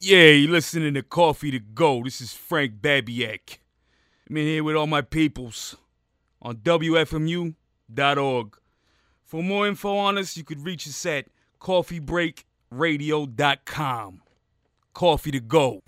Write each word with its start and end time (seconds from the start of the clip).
Yeah, 0.00 0.30
you 0.30 0.48
listening 0.48 0.94
to 0.94 1.02
Coffee 1.02 1.50
to 1.50 1.58
Go. 1.58 2.04
This 2.04 2.20
is 2.20 2.32
Frank 2.32 2.74
Babiak. 2.80 3.58
I'm 4.30 4.36
in 4.36 4.46
here 4.46 4.62
with 4.62 4.76
all 4.76 4.86
my 4.86 5.00
peoples 5.00 5.74
on 6.40 6.58
WFMU.org. 6.58 8.56
For 9.24 9.42
more 9.42 9.66
info 9.66 9.96
on 9.96 10.16
us, 10.16 10.36
you 10.36 10.44
could 10.44 10.64
reach 10.64 10.86
us 10.86 11.04
at 11.04 11.26
coffeebreakradio.com. 11.60 14.22
Coffee 14.94 15.30
to 15.32 15.40
Go. 15.40 15.82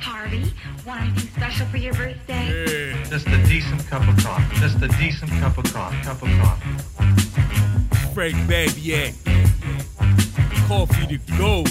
Harvey, 0.00 0.52
want 0.86 1.00
anything 1.00 1.30
special 1.30 1.64
for 1.68 1.78
your 1.78 1.94
birthday? 1.94 3.02
Just 3.08 3.26
a 3.28 3.42
decent 3.46 3.86
cup 3.86 4.06
of 4.06 4.14
coffee. 4.22 4.56
Just 4.56 4.82
a 4.82 4.88
decent 4.98 5.30
cup 5.40 5.56
of 5.56 5.64
coffee. 5.72 5.96
Cup 6.02 6.22
of 6.22 6.28
coffee. 6.38 6.70
Frank 8.12 8.36
Babiak. 8.46 9.14
Coffee 10.68 11.06
to 11.06 11.16
Go. 11.38 11.64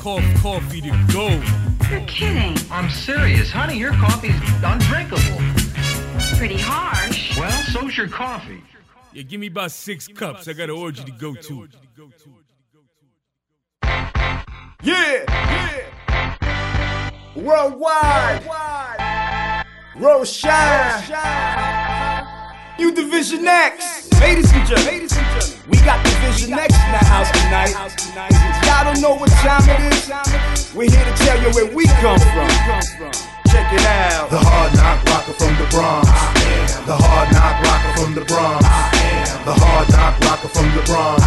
Coffee, 0.00 0.34
coffee 0.38 0.80
to 0.80 1.06
go. 1.12 1.28
You're 1.90 2.00
kidding. 2.06 2.56
I'm 2.70 2.88
serious, 2.88 3.50
honey. 3.50 3.76
Your 3.76 3.92
coffee's 3.92 4.34
undrinkable. 4.64 5.20
Pretty 6.38 6.56
harsh. 6.56 7.36
Well, 7.38 7.50
so's 7.64 7.98
your 7.98 8.08
coffee. 8.08 8.62
Yeah, 9.12 9.24
give 9.24 9.38
me 9.38 9.48
about 9.48 9.72
six 9.72 10.08
cups. 10.08 10.48
I 10.48 10.54
got 10.54 10.70
an 10.70 10.76
orgy 10.76 11.04
to 11.04 11.12
go 11.12 11.34
to. 11.34 11.68
Yeah, 14.82 15.24
yeah. 15.28 17.10
Worldwide. 17.36 18.46
Roshine. 19.96 21.10
You 22.78 22.90
Division 22.94 23.46
X. 23.46 24.10
Ladies 24.18 24.50
and 24.54 24.66
gentlemen, 24.66 25.08
we 25.68 25.76
got 25.84 26.02
Division 26.02 26.54
X 26.54 26.74
in 26.74 26.92
the 26.92 27.04
house 27.04 27.30
tonight. 27.32 28.49
Don't 28.90 29.02
know 29.02 29.14
what 29.14 29.30
time 29.38 29.62
it 29.70 29.94
is. 29.94 30.74
We're 30.74 30.90
here 30.90 31.04
to 31.04 31.14
tell 31.22 31.38
you 31.40 31.54
where 31.54 31.76
we 31.76 31.86
come 32.02 32.18
from. 32.18 32.50
Check 33.46 33.72
it 33.72 33.86
out. 33.86 34.30
The 34.30 34.38
hard 34.42 34.74
knock 34.74 35.04
rocker 35.06 35.32
from 35.32 35.54
the 35.62 35.66
Bronx. 35.70 36.10
The 36.90 36.98
hard 36.98 37.30
knock 37.30 37.62
rocker 37.62 38.02
from 38.02 38.14
the 38.16 38.24
Bronx. 38.26 38.66
The 39.46 39.54
hard 39.54 39.88
knock 39.90 40.18
rocker 40.26 40.48
from 40.48 40.66
the 40.74 40.82
Bronx. 40.90 41.22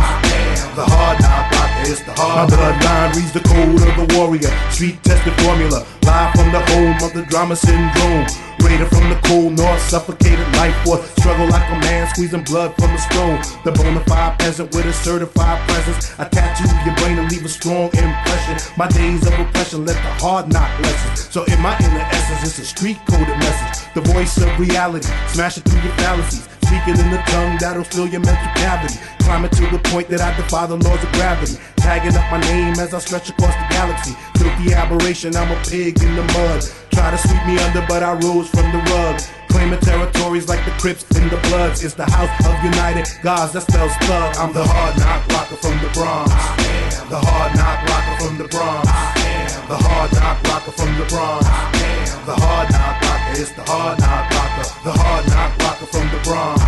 The 0.75 0.83
hard 0.83 1.21
knock 1.21 1.52
is 1.87 2.03
the 2.03 2.13
hard. 2.13 2.49
My 2.49 2.55
bloodline 2.55 3.15
reads 3.15 3.31
the 3.33 3.41
code 3.41 3.81
of 3.81 3.95
the 3.95 4.07
warrior. 4.17 4.51
Street 4.71 5.01
tested 5.03 5.33
formula. 5.43 5.85
Live 6.03 6.31
from 6.35 6.51
the 6.51 6.61
home 6.71 6.97
of 7.03 7.13
the 7.13 7.23
drama 7.29 7.55
syndrome. 7.55 8.25
Raider 8.63 8.85
from 8.85 9.09
the 9.09 9.19
cold 9.27 9.57
north, 9.57 9.81
suffocated 9.81 10.47
life 10.55 10.75
force. 10.85 11.03
Struggle 11.19 11.47
like 11.49 11.67
a 11.69 11.79
man 11.83 12.07
squeezing 12.13 12.43
blood 12.43 12.73
from 12.75 12.91
a 12.91 12.97
stone. 12.97 13.39
The 13.65 13.71
bona 13.71 14.03
fide 14.05 14.39
peasant 14.39 14.73
with 14.73 14.85
a 14.85 14.93
certified 14.93 15.59
presence. 15.67 16.17
I 16.17 16.25
tattoo 16.25 16.69
your 16.85 16.95
brain 16.97 17.19
and 17.19 17.29
leave 17.31 17.45
a 17.45 17.49
strong 17.49 17.91
impression. 17.91 18.55
My 18.77 18.87
days 18.87 19.25
of 19.27 19.33
oppression 19.39 19.85
let 19.85 19.95
the 19.95 20.13
hard 20.23 20.51
knock 20.51 20.71
lessons. 20.79 21.29
So 21.29 21.43
in 21.43 21.59
my 21.61 21.77
inner 21.79 22.07
essence, 22.11 22.47
it's 22.47 22.59
a 22.59 22.65
street 22.65 22.99
coded 23.09 23.37
message. 23.39 23.93
The 23.93 24.01
voice 24.01 24.37
of 24.37 24.47
reality, 24.59 25.09
smash 25.27 25.57
it 25.57 25.63
through 25.65 25.81
your 25.81 25.93
fallacies. 25.93 26.47
Speaking 26.73 27.05
in 27.05 27.11
the 27.11 27.21
tongue 27.29 27.57
that'll 27.61 27.83
fill 27.83 28.07
your 28.07 28.25
mental 28.25 28.49
cavity. 28.57 28.97
Climbing 29.21 29.51
to 29.51 29.69
the 29.69 29.77
point 29.93 30.09
that 30.09 30.21
I 30.25 30.33
defy 30.33 30.65
the 30.65 30.73
laws 30.75 31.03
of 31.05 31.11
gravity. 31.13 31.61
Tagging 31.77 32.17
up 32.17 32.25
my 32.33 32.41
name 32.49 32.73
as 32.81 32.97
I 32.97 32.99
stretch 32.99 33.29
across 33.29 33.53
the 33.53 33.67
galaxy. 33.69 34.17
Filthy 34.41 34.73
aberration, 34.73 35.37
I'm 35.37 35.53
a 35.53 35.59
pig 35.69 36.01
in 36.01 36.15
the 36.17 36.25
mud. 36.33 36.65
Try 36.89 37.13
to 37.13 37.17
sweep 37.21 37.45
me 37.45 37.61
under, 37.61 37.85
but 37.85 38.01
I 38.01 38.17
rose 38.25 38.49
from 38.49 38.65
the 38.73 38.81
rug. 38.89 39.21
Claiming 39.53 39.85
territories 39.85 40.49
like 40.49 40.65
the 40.65 40.73
Crips 40.81 41.05
and 41.13 41.29
the 41.29 41.37
Bloods. 41.45 41.85
It's 41.85 41.93
the 41.93 42.09
house 42.09 42.33
of 42.41 42.57
United 42.65 43.05
Gods, 43.21 43.53
that 43.53 43.69
spells 43.69 43.93
thug. 44.09 44.33
I'm 44.41 44.51
the 44.51 44.65
hard 44.65 44.97
knock 44.97 45.21
rocker 45.29 45.61
from 45.61 45.77
the 45.77 45.93
Bronx. 45.93 46.33
I 46.33 46.57
am 46.57 47.09
The 47.13 47.21
hard 47.21 47.53
knock 47.53 47.85
rocker 47.85 48.15
from 48.17 48.33
the 48.41 48.47
Bronx. 48.49 48.89
I 48.89 49.13
am 49.45 49.61
the 49.69 49.77
hard 49.77 50.09
knock 50.17 50.41
rocker 50.49 50.73
from 50.73 50.89
the 50.97 51.05
Bronx. 51.05 51.45
I 51.45 51.69
am 51.69 52.25
The 52.25 52.33
hard 52.33 52.67
knock 52.73 52.97
rocker 52.97 53.37
is 53.37 53.53
the 53.53 53.61
hard 53.61 54.01
knock 54.01 54.25
rocker. 54.33 54.65
The 54.81 54.93
hard 54.97 55.27
knock 55.29 55.51
rocker 55.53 55.62
from 55.87 56.07
the 56.09 56.19
Bronx. 56.23 56.61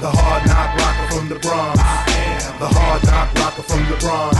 The 0.00 0.10
hard 0.10 0.46
knock 0.46 0.76
rocker 0.76 1.14
from 1.14 1.28
the 1.28 1.38
Bronx. 1.38 1.78
The 2.58 2.68
hard 2.68 3.04
knock 3.04 3.34
rocker 3.34 3.62
from 3.62 3.82
the 3.90 3.96
Bronx. 4.00 4.36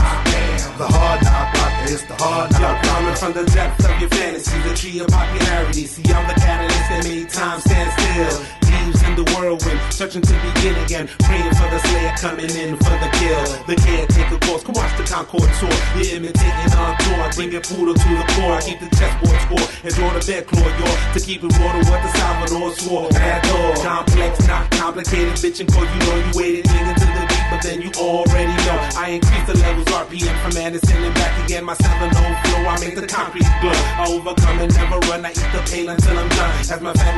The 0.77 0.87
hard 0.87 1.23
knock 1.23 1.53
rocker 1.53 1.93
is 1.93 2.05
the 2.05 2.15
hard 2.15 2.51
knock 2.51 2.61
Yo, 2.61 2.67
rocker. 2.67 2.87
coming 2.87 3.15
from 3.15 3.33
the 3.33 3.45
depths 3.51 3.85
of 3.85 3.99
your 3.99 4.09
fantasy, 4.09 4.57
the 4.67 4.75
tree 4.75 4.99
of 4.99 5.07
popularity. 5.07 5.85
See, 5.85 6.03
I'm 6.13 6.27
the 6.27 6.33
catalyst 6.39 6.89
that 6.89 7.03
made 7.03 7.29
time 7.29 7.59
stand 7.61 7.91
still. 7.93 8.64
In 8.85 9.17
the 9.17 9.25
whirlwind, 9.33 9.81
searching 9.89 10.21
to 10.21 10.33
begin 10.45 10.77
again. 10.85 11.09
Praying 11.25 11.49
for 11.57 11.65
the 11.73 11.81
slayer 11.89 12.13
coming 12.21 12.53
in 12.53 12.77
for 12.77 12.93
the 13.01 13.09
kill. 13.17 13.41
The 13.65 13.73
caretaker 13.81 14.37
course, 14.45 14.61
come 14.61 14.77
watch 14.77 14.93
the 14.93 15.01
Concord 15.09 15.49
tour. 15.57 15.73
You're 15.97 16.21
imitating 16.21 16.69
tour, 16.69 17.25
bringing 17.33 17.65
poodle 17.65 17.97
to 17.97 18.09
the 18.13 18.25
core. 18.37 18.61
Keep 18.61 18.85
the 18.85 18.89
chessboard 18.93 19.41
score 19.41 19.65
and 19.81 19.89
draw 19.89 20.13
the 20.13 20.21
bed 20.21 20.45
claw, 20.45 20.69
yo. 20.77 20.85
To 21.17 21.19
keep 21.19 21.41
it 21.41 21.49
water 21.57 21.81
what 21.89 21.97
the 22.05 22.11
Salvador 22.13 22.69
swore. 22.77 23.09
Bad 23.09 23.41
dog, 23.49 23.73
complex, 23.81 24.45
not 24.45 24.69
complicated, 24.69 25.33
bitch. 25.41 25.57
And 25.65 25.69
cause 25.73 25.89
you 25.89 25.99
know 26.05 26.17
you 26.21 26.31
waited 26.37 26.69
into 26.69 27.09
the 27.09 27.23
beat, 27.25 27.45
but 27.49 27.65
then 27.65 27.81
you 27.81 27.89
already 27.97 28.53
know. 28.69 28.77
I 29.01 29.17
increase 29.17 29.45
the 29.49 29.57
levels 29.65 29.89
RPM 29.89 30.35
from 30.43 30.61
Anderson 30.61 31.01
and 31.01 31.15
back 31.15 31.33
again. 31.45 31.65
My 31.65 31.73
7 31.73 32.13
flow, 32.13 32.69
I 32.69 32.77
make 32.83 32.93
the 32.93 33.07
concrete 33.07 33.49
blow. 33.65 33.73
I 33.73 34.05
overcome 34.13 34.59
and 34.59 34.69
never 34.75 34.99
run. 35.09 35.25
I 35.25 35.31
eat 35.31 35.49
the 35.55 35.63
pain 35.71 35.87
until 35.89 36.19
I'm 36.19 36.29
done. 36.29 36.53
As 36.59 36.81
my 36.81 36.93
family 36.93 37.14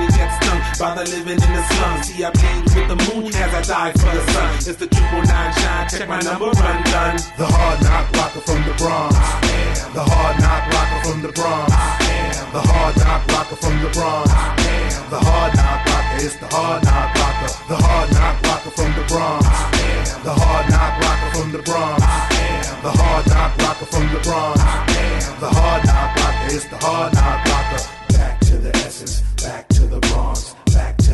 gets 0.98 1.12
stung 1.12 1.18
by 1.18 1.18
the 1.18 1.18
living 1.18 1.42
in 1.42 1.54
the 1.54 1.64
slums. 1.64 2.08
See, 2.08 2.24
I 2.24 2.32
bleed 2.32 2.64
with 2.74 2.88
the 2.88 2.98
moon 3.14 3.34
as 3.34 3.54
I 3.54 3.62
die 3.62 3.92
for 3.94 4.12
the 4.12 4.24
sun. 4.32 4.56
It's 4.56 4.76
the 4.76 4.88
triple 4.88 5.24
nine 5.24 5.54
shine. 5.54 5.90
Check 5.90 6.10
my 6.10 6.20
number, 6.22 6.46
run 6.46 6.84
done. 6.84 7.18
The 7.38 7.46
hard 7.46 7.82
knock 7.84 8.12
rocker 8.18 8.42
from 8.42 8.62
the 8.66 8.74
Bronx. 8.78 9.16
I 9.16 9.46
am 9.46 9.94
The 9.94 10.04
hard 10.04 10.36
knock 10.42 10.64
rocker 10.74 11.00
from 11.06 11.22
the 11.22 11.32
Bronx. 11.32 11.72
I 11.72 12.06
am 12.10 12.54
The 12.54 12.62
hard 12.62 12.96
knock 12.98 13.28
rocker 13.28 13.56
from 13.56 13.76
the 13.82 13.90
Bronx. 13.94 14.32
I 14.32 14.58
am 14.58 15.10
The 15.10 15.20
hard 15.20 15.54
knock 15.56 15.86
rocker 15.86 16.26
is 16.26 16.36
the 16.38 16.48
hard 16.48 16.84
knock 16.84 17.10
rocker. 17.16 17.52
The 17.68 17.78
hard 17.78 18.10
knock 18.14 18.36
rocker 18.48 18.72
from 18.72 18.92
the 18.98 19.06
Bronx. 19.08 19.46
I 19.46 19.78
am 19.78 20.24
The 20.24 20.34
hard 20.34 20.66
knock 20.70 20.94
rocker 21.02 21.30
from 21.36 21.52
the 21.52 21.62
Bronx. 21.64 22.04
I 22.04 22.38
am 22.42 22.84
The 22.84 22.92
hard 22.92 23.26
knock 23.28 23.52
rocker 23.62 23.86
from 23.86 24.06
the 24.14 24.20
Bronx. 24.26 24.60
I 24.62 24.86
am 24.98 25.40
The 25.40 25.50
hard 25.50 25.82
knock 25.86 26.10
rocker 26.18 26.50
is 26.56 26.66
the 26.68 26.78
hard 26.78 27.14
knock 27.14 27.40
rocker. 27.46 27.82
Back 28.18 28.40
to 28.50 28.58
the 28.58 28.72
essence, 28.78 29.22
back 29.44 29.68
to 29.70 29.82
the 29.82 30.00
Bronx, 30.00 30.07
back 30.07 30.07
to 30.07 30.07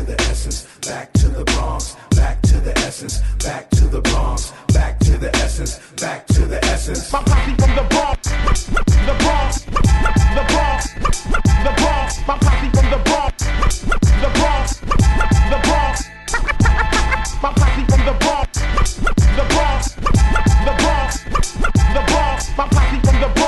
the 0.04 0.20
essence, 0.22 0.66
back 0.86 1.12
to 1.14 1.28
the 1.28 1.44
Bronx, 1.44 1.96
back 2.10 2.40
to 2.42 2.60
the 2.60 2.76
essence, 2.78 3.20
back 3.42 3.70
to 3.70 3.86
the 3.86 4.00
Bronx, 4.00 4.52
back 4.72 4.98
to 5.00 5.16
the 5.18 5.34
essence, 5.36 5.78
back 6.00 6.26
to 6.26 6.44
the 6.46 6.62
essence. 6.66 7.12
My 7.12 7.22
posse 7.22 7.54
from 7.56 7.74
the 7.74 7.86
Bronx, 7.88 8.28
the 8.28 9.14
Bronx, 9.24 9.64
the 9.64 10.44
Bronx, 10.52 10.94
the 11.64 11.72
Bronx. 11.80 12.12
My 12.28 12.36
posse 12.38 12.70
from 12.74 12.90
the 12.90 13.00
Bronx, 13.04 13.44
the 14.22 14.30
Bronx, 14.38 14.80
the 15.50 15.58
Bronx. 15.64 15.96
My 17.42 17.52
posse 17.52 17.84
from 17.88 18.02
the 18.04 18.14
Bronx, 18.20 18.50
the 19.38 19.44
Bronx, 19.54 19.82
the 20.64 20.74
Bronx, 20.82 21.10
the 21.94 22.02
Bronx. 22.10 22.40
My 22.58 22.66
posse 22.68 22.98
from 23.04 23.16
the 23.20 23.28
Bronx, 23.34 23.43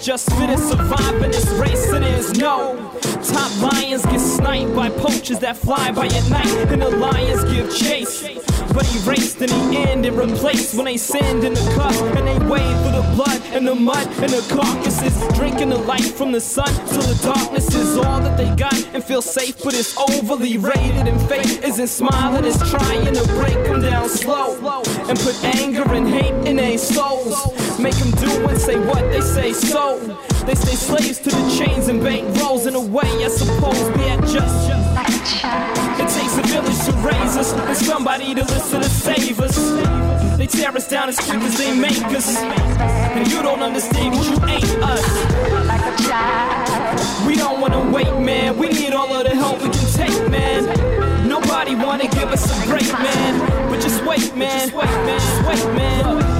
just 0.00 0.30
fittest 0.32 0.68
survive 0.70 0.89
that 5.38 5.56
fly 5.56 5.92
by 5.92 6.06
at 6.06 6.28
night, 6.28 6.72
and 6.72 6.82
the 6.82 6.90
lions 6.90 7.44
give 7.44 7.74
chase. 7.74 8.22
But 8.74 8.86
erased 8.96 9.40
in 9.40 9.48
the 9.48 9.78
end 9.78 10.06
and 10.06 10.16
replaced 10.16 10.74
when 10.74 10.86
they 10.86 10.96
send 10.96 11.44
in 11.44 11.54
the 11.54 11.74
cup 11.76 11.94
and 12.16 12.26
they 12.26 12.38
wade 12.46 12.76
through 12.82 13.00
the 13.00 13.12
blood 13.14 13.40
and 13.54 13.66
the 13.66 13.74
mud 13.74 14.06
and 14.06 14.30
the 14.30 14.44
carcasses, 14.54 15.16
drinking 15.36 15.70
the 15.70 15.78
light 15.78 16.02
from 16.02 16.32
the 16.32 16.40
sun 16.40 16.72
till 16.88 17.02
the 17.02 17.18
darkness 17.22 17.74
is 17.74 17.96
all 17.96 18.20
that 18.20 18.36
they 18.36 18.52
got 18.56 18.74
and 18.94 19.02
feel 19.02 19.22
safe. 19.22 19.56
But 19.62 19.74
it's 19.74 19.96
overly 19.96 20.58
rated 20.58 21.06
and 21.08 21.20
fate 21.28 21.62
isn't 21.64 21.88
smiling, 21.88 22.44
it's 22.44 22.58
trying 22.70 23.12
to 23.14 23.24
break 23.34 23.62
them 23.64 23.82
down 23.82 24.08
slow 24.08 24.56
and 25.08 25.18
put 25.18 25.44
anger 25.44 25.84
and 25.92 26.08
hate 26.08 26.34
in 26.48 26.56
their 26.56 26.78
souls. 26.78 27.78
Make 27.78 27.94
them 27.94 28.10
do 28.12 28.48
and 28.48 28.58
say 28.58 28.78
what 28.78 29.02
they 29.12 29.20
say 29.20 29.52
so. 29.52 29.98
They 30.46 30.54
stay 30.54 30.74
slaves 30.74 31.18
to 31.18 31.30
the 31.30 31.56
chains 31.58 31.88
and 31.88 32.02
bank 32.02 32.36
rolls 32.38 32.66
in 32.66 32.74
a 32.74 32.80
way 32.80 33.08
I 33.24 33.28
suppose 33.28 33.80
we 33.96 34.08
adjust. 34.08 34.70
It 34.70 34.79
takes 36.30 36.48
a 36.48 36.52
village 36.52 36.84
to 36.84 36.92
raise 37.06 37.36
us 37.36 37.52
and 37.52 37.76
somebody 37.76 38.34
to 38.34 38.42
listen 38.42 38.82
to 38.82 38.88
save 38.88 39.40
us. 39.40 39.56
They 40.36 40.46
tear 40.46 40.70
us 40.70 40.88
down 40.88 41.08
as 41.08 41.18
quick 41.18 41.42
as 41.42 41.58
they 41.58 41.74
make 41.78 42.02
us. 42.04 42.36
And 42.36 43.30
you 43.30 43.42
don't 43.42 43.60
understand 43.60 44.14
cause 44.14 44.28
you 44.28 44.46
ain't 44.46 44.64
us. 44.82 45.06
We 47.26 47.36
don't 47.36 47.60
wanna 47.60 47.90
wait, 47.90 48.18
man. 48.18 48.56
We 48.58 48.68
need 48.68 48.92
all 48.92 49.12
of 49.12 49.24
the 49.24 49.34
help 49.34 49.62
we 49.62 49.70
can 49.70 49.86
take, 49.92 50.30
man. 50.30 51.28
Nobody 51.28 51.74
wanna 51.74 52.08
give 52.08 52.30
us 52.30 52.44
a 52.44 52.68
break, 52.68 52.92
man. 52.92 53.68
But 53.70 53.80
just 53.80 54.04
wait, 54.04 54.34
man. 54.36 54.68
Just 54.68 54.74
wait, 54.74 54.86
man. 54.86 55.20
Just 55.20 55.64
wait, 55.64 55.74
man. 55.74 56.39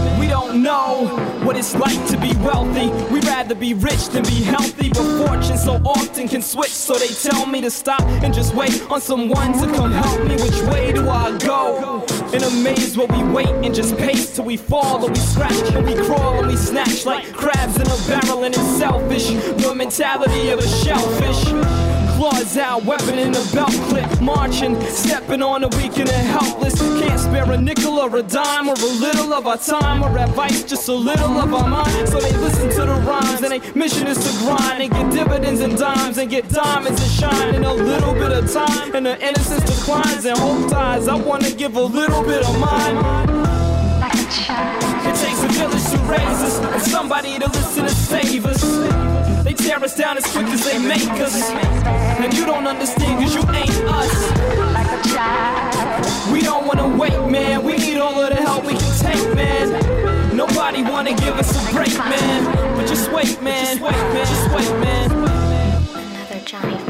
Know 0.55 1.07
what 1.45 1.57
it's 1.57 1.77
like 1.77 2.05
to 2.09 2.17
be 2.17 2.35
wealthy. 2.39 2.89
We'd 3.13 3.25
rather 3.25 3.55
be 3.55 3.73
rich 3.73 4.09
than 4.09 4.25
be 4.25 4.43
healthy. 4.43 4.89
But 4.89 5.27
fortune 5.27 5.57
so 5.57 5.75
often 5.85 6.27
can 6.27 6.43
switch, 6.43 6.73
so 6.73 6.95
they 6.95 7.07
tell 7.09 7.47
me 7.47 7.61
to 7.61 7.71
stop 7.71 8.03
and 8.23 8.35
just 8.35 8.55
wait 8.55 8.83
on 8.91 9.01
someone 9.01 9.53
to 9.53 9.73
come 9.73 9.93
help 9.93 10.25
me. 10.27 10.35
Which 10.35 10.61
way 10.73 10.93
do 10.93 11.09
I 11.09 11.37
go? 11.39 12.05
In 12.33 12.43
a 12.43 12.51
maze 12.63 12.97
where 12.97 13.07
we 13.07 13.23
wait 13.33 13.49
and 13.65 13.73
just 13.75 13.97
pace 13.97 14.35
till 14.35 14.45
we 14.45 14.57
fall 14.57 15.05
or 15.05 15.09
we 15.11 15.17
scratch 15.17 15.73
and 15.73 15.87
we 15.87 15.95
crawl 15.95 16.39
and 16.41 16.49
we 16.49 16.57
snatch 16.57 17.07
like 17.07 17.33
crabs 17.33 17.77
in 17.77 17.87
a 17.87 18.09
barrel 18.09 18.45
and 18.45 18.55
it's 18.55 18.77
selfish. 18.77 19.29
The 19.29 19.73
mentality 19.75 20.51
of 20.51 20.59
a 20.59 20.69
shellfish. 20.69 21.90
Claws 22.21 22.59
out, 22.59 22.85
weapon 22.85 23.19
in 23.19 23.33
the 23.33 23.51
belt 23.55 23.73
clip, 23.89 24.21
marching, 24.21 24.79
stepping 24.91 25.41
on 25.41 25.63
the 25.63 25.69
weak 25.69 25.97
and 25.97 26.11
helpless. 26.11 26.79
Can't 27.01 27.19
spare 27.19 27.51
a 27.51 27.57
nickel 27.57 27.99
or 27.99 28.15
a 28.15 28.23
dime 28.23 28.69
or 28.69 28.75
a 28.75 28.93
little 29.01 29.33
of 29.33 29.47
our 29.47 29.57
time 29.57 30.03
or 30.03 30.19
advice, 30.19 30.63
just 30.63 30.87
a 30.89 30.93
little 30.93 31.39
of 31.39 31.55
our 31.55 31.67
mind. 31.67 32.11
So 32.11 32.21
they 32.21 32.37
listen 32.37 32.69
to 32.73 32.85
the 32.85 33.01
rhymes 33.09 33.41
and 33.41 33.53
they 33.53 33.73
mission 33.73 34.07
is 34.07 34.19
to 34.19 34.45
grind 34.45 34.83
and 34.83 34.93
get 34.93 35.11
dividends 35.11 35.63
and 35.63 35.79
dimes 35.79 36.19
and 36.19 36.29
get 36.29 36.47
diamonds 36.51 37.01
and 37.01 37.11
shine 37.11 37.55
in 37.55 37.65
a 37.65 37.73
little 37.73 38.13
bit 38.13 38.33
of 38.33 38.53
time. 38.53 38.95
And 38.95 39.07
the 39.07 39.19
innocence 39.27 39.65
declines 39.65 40.27
and 40.27 40.37
hope 40.37 40.71
dies. 40.71 41.09
I 41.09 41.15
wanna 41.15 41.51
give 41.53 41.77
a 41.77 41.83
little 41.83 42.23
bit 42.23 42.45
of 42.47 42.61
mine. 42.61 42.97
Takes 44.13 44.51
a 44.51 44.90
village 46.11 46.21
to 46.21 46.27
raise 46.27 46.43
us 46.43 46.59
and 46.59 46.83
somebody 46.83 47.39
to 47.39 47.49
listen 47.49 47.85
to 47.85 47.91
save 47.91 48.47
us. 48.47 49.45
They 49.45 49.55
tear 49.55 49.83
us 49.83 49.97
down 49.97 50.17
as 50.17 50.27
quick 50.27 50.47
as 50.47 50.65
they 50.65 50.79
make 50.79 51.11
us. 51.21 51.51
And 51.51 52.33
you 52.35 52.47
don't 52.47 52.67
understand 52.67 53.23
cause 53.23 53.35
you 53.35 53.43
ain't 53.53 53.71
us. 53.89 54.31
We 56.33 56.43
don't 56.43 56.67
wanna 56.67 56.97
wait, 56.97 57.19
man. 57.31 57.65
We 57.65 57.77
need 57.77 57.99
all 57.99 58.19
of 58.21 58.31
the 58.31 58.37
help 58.37 58.65
we 58.65 58.75
can 58.75 58.99
take, 58.99 59.35
man. 59.35 60.37
Nobody 60.37 60.83
wanna 60.83 61.15
give 61.15 61.35
us 61.35 61.51
a 61.57 61.73
break, 61.75 61.97
man. 61.99 62.77
But 62.77 62.87
just 62.87 63.11
wait, 63.13 63.43
man. 63.43 63.79
Just 63.79 63.83
wait, 63.83 63.93
man. 63.93 64.27
Just 64.27 64.51
wait, 64.55 64.81
man. 64.81 65.11
Another 65.95 66.41
Johnny 66.45 66.90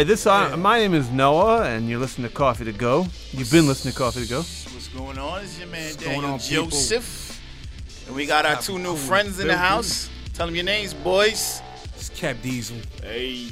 right, 0.00 0.06
this 0.06 0.26
uh, 0.26 0.56
my 0.56 0.78
name 0.78 0.94
is 0.94 1.10
Noah, 1.10 1.64
and 1.64 1.86
you're 1.86 1.98
listening 1.98 2.26
to 2.26 2.34
Coffee 2.34 2.64
to 2.64 2.72
Go. 2.72 3.06
You've 3.32 3.50
been 3.50 3.66
listening 3.66 3.92
to 3.92 3.98
Coffee 3.98 4.22
to 4.22 4.28
Go. 4.28 4.38
What's 4.38 4.88
going 4.88 5.18
on? 5.18 5.42
It's 5.42 5.58
your 5.58 5.68
man 5.68 5.94
going 5.96 6.20
Danyel 6.20 6.32
on, 6.32 6.38
people? 6.38 6.64
Joseph. 6.64 7.42
And 8.06 8.16
we 8.16 8.24
got 8.24 8.46
our 8.46 8.56
two 8.56 8.78
new 8.78 8.96
friends 8.96 9.40
in 9.40 9.46
the 9.46 9.56
house. 9.58 10.08
Tell 10.32 10.46
them 10.46 10.54
your 10.54 10.64
names, 10.64 10.94
boys. 10.94 11.60
It's 11.96 12.08
Cap 12.08 12.36
Diesel. 12.40 12.78
Hey. 13.02 13.50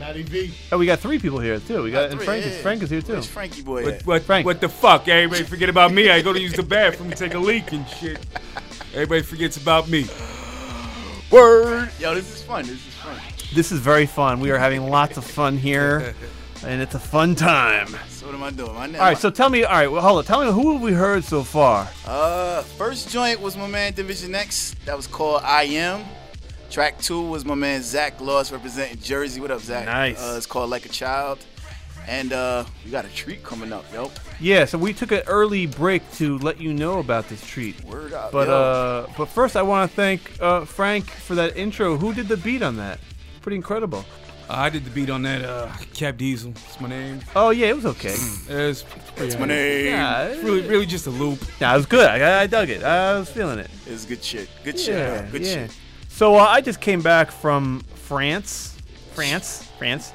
Matty 0.00 0.22
V. 0.22 0.52
Oh, 0.72 0.78
we 0.78 0.86
got 0.86 0.98
three 0.98 1.20
people 1.20 1.38
here 1.38 1.60
too. 1.60 1.84
We 1.84 1.92
got 1.92 2.10
and 2.10 2.14
three, 2.14 2.26
Frank. 2.26 2.44
Is. 2.44 2.60
Frank 2.60 2.82
is 2.82 2.90
here 2.90 3.02
too. 3.02 3.12
Where's 3.12 3.26
Frankie 3.26 3.62
boy 3.62 3.84
What, 3.84 4.02
what, 4.06 4.22
Frank. 4.22 4.46
what 4.46 4.60
the 4.60 4.68
fuck? 4.68 5.06
Everybody 5.06 5.44
forget 5.44 5.68
about 5.68 5.92
me. 5.92 6.10
I 6.10 6.22
go 6.22 6.32
to 6.32 6.40
use 6.40 6.54
the 6.54 6.62
bathroom, 6.62 7.10
take 7.12 7.34
a 7.34 7.38
leak 7.38 7.72
and 7.72 7.88
shit. 7.88 8.18
Everybody 8.94 9.22
forgets 9.22 9.56
about 9.56 9.88
me. 9.88 10.06
Word. 11.30 11.90
Yo, 12.00 12.14
this 12.16 12.34
is 12.34 12.42
fun. 12.42 12.66
This 12.66 12.84
is 12.84 12.94
fun. 12.94 13.16
This 13.54 13.72
is 13.72 13.80
very 13.80 14.06
fun. 14.06 14.40
We 14.40 14.50
are 14.50 14.58
having 14.58 14.88
lots 14.88 15.16
of 15.16 15.24
fun 15.24 15.56
here, 15.56 16.14
and 16.64 16.82
it's 16.82 16.94
a 16.94 16.98
fun 16.98 17.34
time. 17.34 17.88
So 18.08 18.26
what 18.26 18.34
am 18.34 18.42
I 18.42 18.50
doing? 18.50 18.70
All 18.70 18.86
right, 18.86 19.16
so 19.16 19.30
tell 19.30 19.48
me. 19.48 19.64
All 19.64 19.72
right, 19.72 19.90
well, 19.90 20.02
hold 20.02 20.18
on. 20.18 20.24
Tell 20.24 20.44
me 20.44 20.52
who 20.52 20.74
have 20.74 20.82
we 20.82 20.92
heard 20.92 21.24
so 21.24 21.42
far? 21.42 21.88
Uh, 22.06 22.62
first 22.62 23.08
joint 23.10 23.40
was 23.40 23.56
my 23.56 23.66
man 23.66 23.94
Division 23.94 24.34
X. 24.34 24.74
That 24.84 24.96
was 24.96 25.06
called 25.06 25.42
I 25.44 25.62
Am. 25.64 26.04
Track 26.70 26.98
two 27.00 27.22
was 27.22 27.46
my 27.46 27.54
man 27.54 27.82
Zach 27.82 28.20
Loss 28.20 28.52
representing 28.52 28.98
Jersey. 29.00 29.40
What 29.40 29.50
up, 29.50 29.60
Zach? 29.60 29.86
Nice. 29.86 30.20
Uh, 30.20 30.34
it's 30.36 30.44
called 30.46 30.68
Like 30.68 30.84
a 30.84 30.90
Child. 30.90 31.38
And 32.06 32.32
uh, 32.32 32.64
we 32.84 32.90
got 32.90 33.04
a 33.04 33.08
treat 33.08 33.42
coming 33.42 33.70
up, 33.72 33.84
yo. 33.92 34.10
Yeah, 34.40 34.64
so 34.66 34.78
we 34.78 34.94
took 34.94 35.12
an 35.12 35.22
early 35.26 35.66
break 35.66 36.02
to 36.12 36.38
let 36.38 36.58
you 36.58 36.72
know 36.72 37.00
about 37.00 37.28
this 37.28 37.46
treat. 37.46 37.82
Word 37.84 38.14
up, 38.14 38.32
But 38.32 38.48
yo. 38.48 38.54
uh, 38.54 39.06
but 39.16 39.26
first 39.26 39.56
I 39.56 39.62
want 39.62 39.90
to 39.90 39.94
thank 39.96 40.20
uh, 40.40 40.64
Frank 40.64 41.10
for 41.10 41.34
that 41.34 41.56
intro. 41.56 41.96
Who 41.98 42.14
did 42.14 42.28
the 42.28 42.36
beat 42.38 42.62
on 42.62 42.76
that? 42.76 42.98
Pretty 43.42 43.56
incredible. 43.56 44.04
I 44.50 44.70
did 44.70 44.84
the 44.84 44.90
beat 44.90 45.10
on 45.10 45.22
that. 45.22 45.44
Uh, 45.44 45.70
Cap 45.92 46.16
Diesel. 46.16 46.50
It's 46.52 46.80
my 46.80 46.88
name. 46.88 47.20
Oh 47.36 47.50
yeah, 47.50 47.66
it 47.68 47.76
was 47.76 47.84
okay. 47.86 48.14
It's, 48.48 48.82
That's 49.16 49.38
my 49.38 49.46
name. 49.46 49.86
Yeah, 49.86 50.22
It's 50.24 50.42
really, 50.42 50.62
really 50.66 50.86
just 50.86 51.06
a 51.06 51.10
loop. 51.10 51.38
yeah, 51.60 51.74
it 51.74 51.76
was 51.76 51.86
good. 51.86 52.08
I, 52.08 52.42
I 52.42 52.46
dug 52.46 52.70
it. 52.70 52.82
I 52.82 53.18
was 53.18 53.28
feeling 53.30 53.58
it. 53.58 53.70
It's 53.86 54.06
good 54.06 54.24
shit. 54.24 54.48
Good 54.64 54.78
shit. 54.80 54.94
Yeah, 54.96 55.24
yo. 55.26 55.30
Good 55.30 55.42
yeah. 55.44 55.52
shit. 55.66 55.76
So 56.08 56.34
uh, 56.36 56.38
I 56.44 56.62
just 56.62 56.80
came 56.80 57.02
back 57.02 57.30
from 57.30 57.80
France, 57.94 58.76
France, 59.12 59.68
France, 59.78 60.12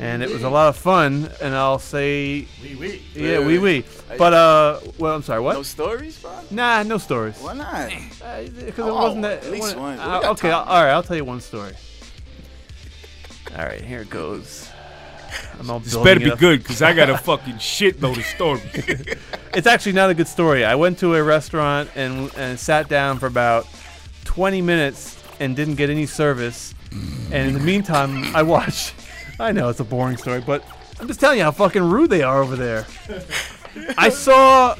and 0.00 0.20
it 0.22 0.30
was 0.30 0.42
a 0.42 0.50
lot 0.50 0.68
of 0.68 0.76
fun. 0.76 1.30
And 1.40 1.54
I'll 1.54 1.78
say, 1.78 2.46
Wee 2.62 2.74
wee. 2.74 3.02
yeah, 3.14 3.38
wee 3.38 3.58
wee. 3.58 3.84
But 4.18 4.32
uh, 4.34 4.80
well, 4.98 5.14
I'm 5.14 5.22
sorry, 5.22 5.40
what? 5.40 5.54
No 5.54 5.62
stories, 5.62 6.18
bro? 6.18 6.32
Nah, 6.50 6.82
no 6.82 6.98
stories. 6.98 7.38
Why 7.40 7.54
not? 7.54 7.88
Because 7.88 8.78
Oh, 8.80 8.88
it 8.88 8.92
wasn't 8.94 9.22
that. 9.22 9.44
at 9.44 9.52
least 9.52 9.72
it 9.74 9.78
one. 9.78 9.94
We 9.96 10.00
uh, 10.02 10.20
got 10.22 10.24
okay, 10.32 10.50
time. 10.50 10.66
all 10.68 10.82
right. 10.82 10.90
I'll 10.90 11.04
tell 11.04 11.16
you 11.16 11.24
one 11.24 11.40
story. 11.40 11.72
All 13.56 13.64
right, 13.64 13.80
here 13.80 14.00
it 14.00 14.10
goes. 14.10 14.68
I'm 15.58 15.70
all 15.70 15.80
This 15.80 15.96
better 15.96 16.20
be 16.20 16.30
up. 16.30 16.38
good, 16.38 16.62
because 16.62 16.82
I 16.82 16.92
got 16.92 17.08
a 17.08 17.16
fucking 17.30 17.54
shitload 17.54 18.18
of 18.18 18.24
stories. 18.26 19.16
It's 19.54 19.66
actually 19.66 19.92
not 19.92 20.10
a 20.10 20.14
good 20.14 20.28
story. 20.28 20.66
I 20.66 20.74
went 20.74 20.98
to 20.98 21.14
a 21.14 21.22
restaurant 21.22 21.88
and 21.96 22.30
and 22.36 22.60
sat 22.60 22.90
down 22.90 23.18
for 23.18 23.26
about 23.26 23.66
20 24.24 24.60
minutes 24.60 25.16
and 25.40 25.56
didn't 25.56 25.76
get 25.76 25.88
any 25.88 26.04
service. 26.04 26.74
And 27.32 27.48
in 27.48 27.54
the 27.54 27.60
meantime, 27.60 28.36
I 28.36 28.42
watched. 28.42 28.92
I 29.40 29.52
know 29.52 29.70
it's 29.70 29.80
a 29.80 29.84
boring 29.84 30.18
story, 30.18 30.42
but 30.46 30.62
I'm 31.00 31.06
just 31.08 31.20
telling 31.20 31.38
you 31.38 31.44
how 31.44 31.52
fucking 31.52 31.82
rude 31.82 32.10
they 32.10 32.22
are 32.22 32.42
over 32.42 32.54
there. 32.54 32.86
I 33.96 34.10
saw, 34.10 34.76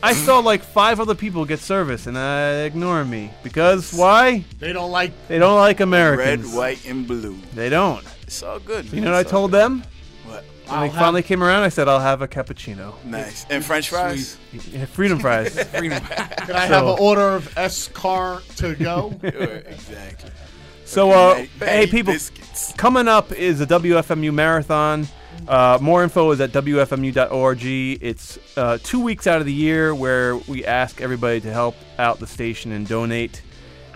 I 0.00 0.12
saw 0.12 0.38
like 0.38 0.62
five 0.62 1.00
other 1.00 1.16
people 1.16 1.44
get 1.44 1.58
service, 1.58 2.06
and 2.06 2.16
uh, 2.16 2.62
ignoring 2.66 3.10
me 3.10 3.32
because 3.42 3.92
why? 3.92 4.44
They 4.60 4.72
don't 4.72 4.92
like. 4.92 5.10
They 5.26 5.40
don't 5.40 5.58
like 5.58 5.80
Americans. 5.80 6.46
Red, 6.46 6.56
white, 6.56 6.86
and 6.86 7.04
blue. 7.04 7.36
They 7.54 7.68
don't. 7.68 8.04
It's 8.30 8.44
all 8.44 8.60
good. 8.60 8.84
You 8.86 8.92
man. 9.00 9.04
know 9.06 9.10
what 9.10 9.16
I 9.16 9.20
It's 9.22 9.32
all 9.32 9.40
told 9.40 9.50
good. 9.50 9.58
them? 9.60 9.82
What? 10.24 10.44
When 10.66 10.74
I'll 10.76 10.80
they 10.82 10.88
have- 10.90 10.98
finally 11.00 11.22
came 11.24 11.42
around, 11.42 11.64
I 11.64 11.68
said 11.68 11.88
I'll 11.88 11.98
have 11.98 12.22
a 12.22 12.28
cappuccino. 12.28 12.94
Nice. 13.04 13.44
And 13.50 13.64
French 13.64 13.88
fries? 13.88 14.38
Yeah, 14.70 14.84
freedom 14.84 15.18
fries. 15.18 15.60
Freedom. 15.74 15.98
Can 16.00 16.54
I 16.54 16.68
So- 16.68 16.74
have 16.74 16.86
an 16.86 16.96
order 17.00 17.28
of 17.30 17.52
S 17.58 17.88
car 17.88 18.40
to 18.58 18.76
go? 18.76 19.18
Exactly. 19.24 20.30
So, 20.84 21.10
uh, 21.10 21.44
hey, 21.58 21.86
people, 21.88 22.12
Biscuits. 22.14 22.72
coming 22.76 23.08
up 23.08 23.32
is 23.32 23.60
a 23.60 23.66
WFMU 23.66 24.32
marathon. 24.32 25.08
Uh, 25.48 25.78
more 25.80 26.02
info 26.04 26.30
is 26.30 26.40
at 26.40 26.50
WFMU.org. 26.52 27.64
It's 27.64 28.38
uh, 28.56 28.78
two 28.82 29.00
weeks 29.00 29.26
out 29.26 29.40
of 29.40 29.46
the 29.46 29.52
year 29.52 29.92
where 29.94 30.36
we 30.36 30.64
ask 30.64 31.00
everybody 31.00 31.40
to 31.42 31.52
help 31.52 31.74
out 31.98 32.18
the 32.20 32.26
station 32.28 32.70
and 32.72 32.86
donate 32.88 33.42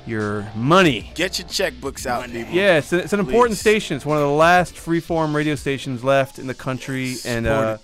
your 0.07 0.47
money. 0.55 1.11
Get 1.15 1.39
your 1.39 1.49
checkbooks 1.49 2.07
out, 2.07 2.27
people. 2.27 2.53
Yeah, 2.53 2.79
it's, 2.79 2.93
it's 2.93 3.13
an 3.13 3.21
important 3.21 3.59
station. 3.59 3.97
It's 3.97 4.07
one 4.07 4.17
of 4.19 4.23
the 4.23 4.29
last 4.29 4.75
freeform 4.75 5.35
radio 5.35 5.55
stations 5.55 6.05
left 6.05 6.39
in 6.39 6.47
the 6.47 6.55
country, 6.55 7.17
and 7.25 7.47
uh, 7.47 7.79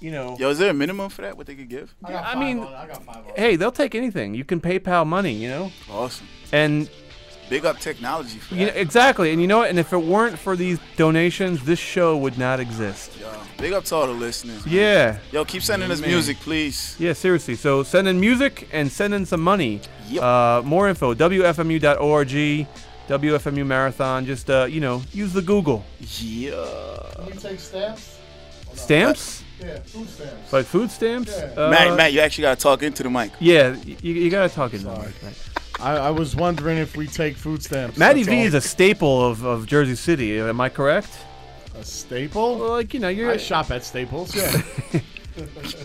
you 0.00 0.10
know, 0.10 0.36
Yo, 0.38 0.48
is 0.50 0.58
there 0.58 0.70
a 0.70 0.74
minimum 0.74 1.10
for 1.10 1.22
that? 1.22 1.36
What 1.36 1.46
they 1.46 1.54
could 1.54 1.68
give? 1.68 1.94
I 2.04 2.34
mean, 2.38 2.66
hey, 3.36 3.56
they'll 3.56 3.72
take 3.72 3.94
anything. 3.94 4.34
You 4.34 4.44
can 4.44 4.60
PayPal 4.60 5.06
money, 5.06 5.32
you 5.32 5.48
know, 5.48 5.72
Awesome. 5.90 6.26
and 6.52 6.88
Big 7.50 7.66
up 7.66 7.80
technology 7.80 8.38
for 8.38 8.54
you 8.54 8.66
know, 8.66 8.72
exactly. 8.74 9.32
And 9.32 9.40
you 9.42 9.48
know 9.48 9.58
what? 9.58 9.70
And 9.70 9.78
if 9.78 9.92
it 9.92 9.98
weren't 9.98 10.38
for 10.38 10.54
these 10.54 10.78
donations, 10.96 11.64
this 11.64 11.80
show 11.80 12.16
would 12.16 12.38
not 12.38 12.60
exist. 12.60 13.18
Yo, 13.18 13.28
big 13.58 13.72
up 13.72 13.82
to 13.86 13.94
all 13.96 14.06
the 14.06 14.12
listeners. 14.12 14.64
man. 14.64 14.72
Yeah. 14.72 15.18
Yo, 15.32 15.44
keep 15.44 15.62
sending 15.62 15.90
us 15.90 16.00
music, 16.00 16.38
please. 16.38 16.94
Yeah, 17.00 17.12
seriously. 17.12 17.56
So 17.56 17.82
send 17.82 18.06
in 18.06 18.20
music 18.20 18.68
and 18.72 18.90
send 18.90 19.14
in 19.14 19.26
some 19.26 19.40
money. 19.40 19.80
Yep. 20.08 20.22
Uh, 20.22 20.62
more 20.64 20.88
info, 20.88 21.12
WFMU.org, 21.12 22.66
WFMU 23.08 23.66
Marathon. 23.66 24.26
Just, 24.26 24.48
uh, 24.48 24.66
you 24.70 24.80
know, 24.80 25.02
use 25.12 25.32
the 25.32 25.42
Google. 25.42 25.84
Yeah. 25.98 26.52
Can 27.16 27.26
we 27.26 27.32
take 27.32 27.58
stamps? 27.58 28.16
Stamps? 28.74 29.42
Yeah, 29.60 29.78
food 29.80 30.08
stamps. 30.08 30.52
Like 30.52 30.66
food 30.66 30.90
stamps? 30.90 31.36
Yeah. 31.36 31.52
Uh, 31.56 31.70
Matt, 31.70 31.96
Matt, 31.96 32.12
you 32.12 32.20
actually 32.20 32.42
gotta 32.42 32.60
talk 32.60 32.82
into 32.84 33.02
the 33.02 33.10
mic. 33.10 33.32
Yeah, 33.40 33.74
you, 33.84 34.14
you 34.14 34.30
gotta 34.30 34.48
talk 34.54 34.72
in 34.72 34.84
the 34.84 34.90
mic, 34.90 35.22
Matt. 35.22 35.34
I, 35.82 35.96
I 35.96 36.10
was 36.10 36.36
wondering 36.36 36.78
if 36.78 36.96
we 36.96 37.06
take 37.06 37.36
food 37.36 37.62
stamps. 37.62 37.96
Matty 37.98 38.22
that's 38.22 38.28
V 38.34 38.40
all. 38.40 38.46
is 38.46 38.54
a 38.54 38.60
staple 38.60 39.24
of, 39.26 39.44
of 39.44 39.66
Jersey 39.66 39.94
City. 39.96 40.38
Am 40.38 40.60
I 40.60 40.68
correct? 40.68 41.10
a 41.76 41.84
staple. 41.84 42.58
Well, 42.58 42.70
like 42.70 42.92
you 42.92 43.00
know, 43.00 43.08
you're 43.08 43.30
I 43.30 43.36
shop 43.36 43.70
at 43.70 43.84
Staples. 43.84 44.34
Yeah. 44.34 44.62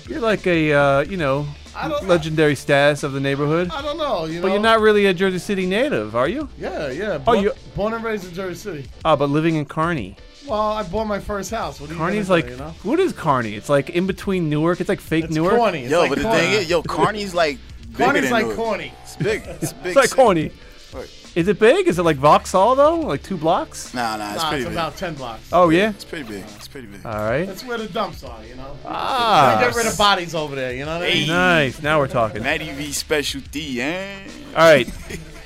you're 0.09 0.19
like 0.19 0.45
a 0.47 0.73
uh, 0.73 0.99
you 1.01 1.15
know 1.17 1.47
I 1.75 1.87
know. 1.87 1.99
legendary 2.03 2.55
status 2.55 3.03
of 3.03 3.13
the 3.13 3.19
neighborhood. 3.19 3.69
I 3.71 3.81
don't 3.81 3.97
know. 3.97 4.25
You 4.25 4.35
know. 4.37 4.41
But 4.43 4.51
you're 4.51 4.59
not 4.61 4.81
really 4.81 5.05
a 5.05 5.13
Jersey 5.13 5.39
City 5.39 5.65
native, 5.65 6.15
are 6.15 6.27
you? 6.27 6.49
Yeah, 6.57 6.89
yeah. 6.89 7.13
Oh, 7.13 7.19
Born, 7.19 7.39
you- 7.43 7.53
born 7.75 7.93
and 7.93 8.03
raised 8.03 8.27
in 8.27 8.33
Jersey 8.33 8.59
City. 8.59 8.89
Oh, 9.05 9.15
but 9.15 9.29
living 9.29 9.55
in 9.55 9.65
Kearny. 9.65 10.17
Well, 10.47 10.59
I 10.59 10.83
bought 10.83 11.05
my 11.05 11.19
first 11.19 11.49
house. 11.51 11.79
What 11.81 11.89
are 11.91 11.95
Kearny's 11.95 12.29
like 12.29 12.45
do, 12.45 12.51
you 12.51 12.57
know? 12.57 12.73
what 12.83 12.99
is 12.99 13.13
Kearney? 13.13 13.55
It's 13.55 13.69
like 13.69 13.89
in 13.91 14.05
between 14.07 14.49
Newark. 14.49 14.79
It's 14.79 14.89
like 14.89 14.99
fake 15.01 15.25
It's 15.25 15.33
Newark. 15.33 15.55
corny. 15.55 15.83
It's 15.83 15.91
Yo, 15.91 16.01
like 16.01 16.09
but 16.09 16.17
the 16.19 16.23
corny. 16.25 16.39
thing 16.39 16.51
is, 16.53 16.69
yo, 16.69 16.81
Kearny's 16.83 17.33
like 17.33 17.57
bigger 17.91 18.03
Corny's 18.05 18.21
than 18.23 18.31
like 18.31 18.43
Newark. 18.45 18.57
corny. 18.57 18.93
It's 19.19 19.23
big. 19.23 19.43
It's 19.61 19.73
big. 19.73 19.85
It's 19.87 19.95
like 19.95 20.09
city. 20.09 20.15
corny. 20.21 20.51
Right. 20.93 21.09
Is 21.35 21.49
it 21.49 21.59
big? 21.59 21.87
Is 21.89 21.99
it 21.99 22.03
like 22.03 22.15
Vauxhall 22.17 22.75
though? 22.75 22.99
Like 23.01 23.21
two 23.21 23.35
blocks? 23.35 23.93
Nah, 23.93 24.15
nah, 24.15 24.33
it's 24.33 24.41
Nah, 24.43 24.49
pretty 24.49 24.61
it's 24.63 24.69
big. 24.69 24.77
about 24.77 24.95
ten 24.95 25.13
blocks. 25.15 25.49
Oh 25.51 25.69
yeah. 25.69 25.89
It's 25.89 26.05
pretty 26.05 26.23
big. 26.23 26.43
It's 26.55 26.67
pretty 26.69 26.87
big. 26.87 27.05
All 27.05 27.11
right. 27.13 27.45
That's 27.45 27.65
where 27.65 27.77
the 27.77 27.87
dumps 27.87 28.23
are. 28.23 28.43
You 28.45 28.55
know. 28.55 28.77
Ah. 28.85 29.57
They 29.59 29.65
get 29.67 29.75
rid 29.75 29.87
of 29.87 29.97
bodies 29.97 30.33
over 30.33 30.55
there. 30.55 30.73
You 30.73 30.85
know 30.85 30.97
what 30.99 31.09
I 31.09 31.13
mean? 31.13 31.27
Nice. 31.27 31.81
Now 31.81 31.99
we're 31.99 32.07
talking. 32.07 32.37
All 32.37 32.43
Matty 32.45 32.71
V 32.71 32.91
specialty, 32.93 33.81
eh? 33.81 34.19
right. 34.55 34.87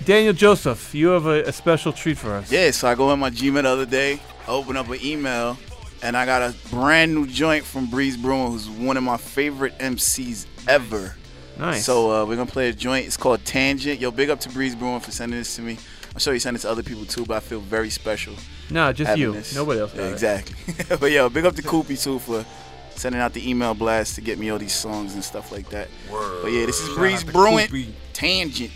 Danyel 0.03 0.35
Joseph, 0.35 0.93
you 0.95 1.09
have 1.09 1.25
a, 1.27 1.43
a 1.43 1.51
special 1.51 1.91
treat 1.93 2.17
for 2.17 2.33
us. 2.33 2.51
Yeah, 2.51 2.71
so 2.71 2.87
I 2.87 2.95
go 2.95 3.11
in 3.13 3.19
my 3.19 3.29
Gmail 3.29 3.61
the 3.63 3.69
other 3.69 3.85
day, 3.85 4.19
open 4.47 4.75
up 4.77 4.89
an 4.89 4.97
email, 5.03 5.55
and 6.01 6.15
I 6.17 6.25
got 6.25 6.41
a 6.41 6.55
brand 6.71 7.13
new 7.13 7.27
joint 7.27 7.63
from 7.63 7.85
Breeze 7.87 8.17
Brewin, 8.17 8.51
who's 8.51 8.67
one 8.69 8.97
of 8.97 9.03
my 9.03 9.17
favorite 9.17 9.77
MCs 9.77 10.47
ever. 10.67 11.15
Nice. 11.59 11.85
So 11.85 12.09
uh, 12.11 12.25
we're 12.25 12.37
gonna 12.37 12.49
play 12.49 12.69
a 12.69 12.73
joint. 12.73 13.05
It's 13.05 13.17
called 13.17 13.43
Tangent. 13.43 13.99
Yo, 13.99 14.11
big 14.11 14.29
up 14.29 14.39
to 14.41 14.49
Breeze 14.49 14.75
Brewin 14.75 15.01
for 15.01 15.11
sending 15.11 15.37
this 15.37 15.55
to 15.57 15.61
me. 15.61 15.77
I'm 16.13 16.19
sure 16.19 16.33
you 16.33 16.39
send 16.39 16.55
it 16.55 16.61
to 16.61 16.69
other 16.69 16.83
people 16.83 17.05
too, 17.05 17.25
but 17.25 17.37
I 17.37 17.39
feel 17.41 17.59
very 17.59 17.89
special. 17.89 18.33
No, 18.69 18.91
just 18.93 19.17
you. 19.17 19.33
this. 19.33 19.53
Nobody 19.53 19.81
else 19.81 19.93
Yeah, 19.93 20.07
exactly. 20.07 20.73
but 20.99 21.11
yo, 21.11 21.29
big 21.29 21.45
up 21.45 21.55
to 21.55 21.61
Koopy 21.61 22.01
too 22.01 22.19
for 22.19 22.45
sending 22.91 23.21
out 23.21 23.33
the 23.33 23.47
email 23.47 23.73
blast 23.73 24.15
to 24.15 24.21
get 24.21 24.39
me 24.39 24.49
all 24.49 24.57
these 24.57 24.73
songs 24.73 25.13
and 25.13 25.23
stuff 25.23 25.51
like 25.51 25.69
that. 25.69 25.89
But 26.09 26.51
yeah, 26.51 26.65
this 26.65 26.79
is 26.81 26.95
Breeze 26.95 27.23
Brewin. 27.23 27.67
Koopy. 27.67 27.91
Tangent. 28.13 28.71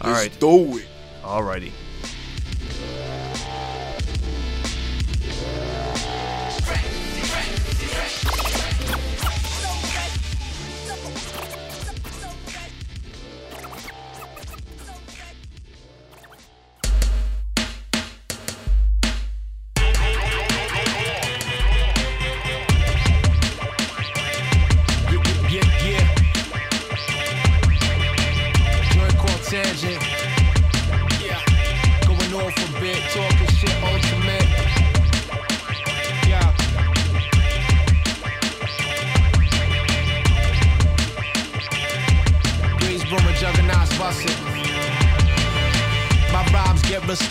All 0.00 0.10
Let's 0.10 0.28
right. 0.28 0.40
do 0.40 0.78
it. 0.78 0.88
Alrighty. 1.22 1.72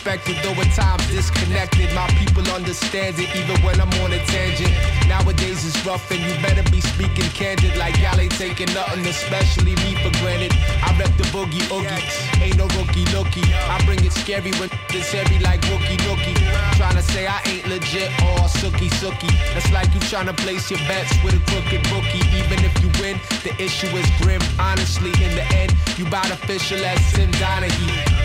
Respected, 0.08 0.38
though 0.42 0.62
at 0.62 0.72
times 0.74 1.06
disconnected. 1.12 1.94
My 1.94 2.08
people 2.16 2.48
understand 2.52 3.20
it, 3.20 3.28
even 3.36 3.60
when 3.62 3.80
I'm 3.82 3.92
on 4.04 4.14
a 4.14 4.24
tangent. 4.26 4.72
Nowadays 5.08 5.68
it's 5.68 5.76
rough, 5.86 6.10
and 6.12 6.22
you 6.22 6.32
better 6.42 6.64
be 6.72 6.80
speaking 6.80 7.30
candid, 7.36 7.76
like 7.76 8.00
y'all 8.00 8.20
ain't 8.20 8.32
taking 8.32 8.72
nothing, 8.74 9.06
especially 9.06 9.76
me 9.84 9.96
for 10.00 10.12
granted. 10.24 10.54
I 10.80 10.96
rep 10.98 11.12
the 11.18 11.28
boogie 11.36 11.64
oogie, 11.68 12.08
ain't 12.42 12.58
no 12.58 12.68
rookie 12.80 13.04
lookie. 13.12 13.48
I 13.68 13.84
bring 13.86 14.04
it 14.04 14.14
scary 14.14 14.52
when 14.60 14.70
it's 14.96 15.12
heavy 15.12 15.40
like 15.40 15.62
rookie 15.68 15.98
nookie. 16.08 16.40
to 16.80 17.04
say 17.12 17.28
I 17.28 17.42
ain't 17.46 17.68
legit 17.68 18.10
or 18.32 18.48
sookie 18.48 18.92
sookie. 19.04 19.36
That's 19.54 19.72
like 19.74 19.94
you 19.94 20.00
trying 20.08 20.28
to 20.28 20.34
place 20.34 20.72
your 20.72 20.80
bets 20.88 21.12
with 21.24 21.36
a 21.36 21.44
crooked 21.52 21.84
bookie. 21.92 22.24
Even 22.40 22.64
if 22.64 22.74
you 22.82 22.90
win, 23.02 23.20
the 23.44 23.52
issue 23.62 23.92
is 23.98 24.08
grim. 24.22 24.42
Honestly, 24.58 25.12
in 25.24 25.36
the 25.36 25.46
end, 25.52 25.76
you 25.98 26.06
bout 26.06 26.30
official 26.32 26.80
as 26.86 27.00
Tim 27.12 27.30
Donaghy. 27.32 28.17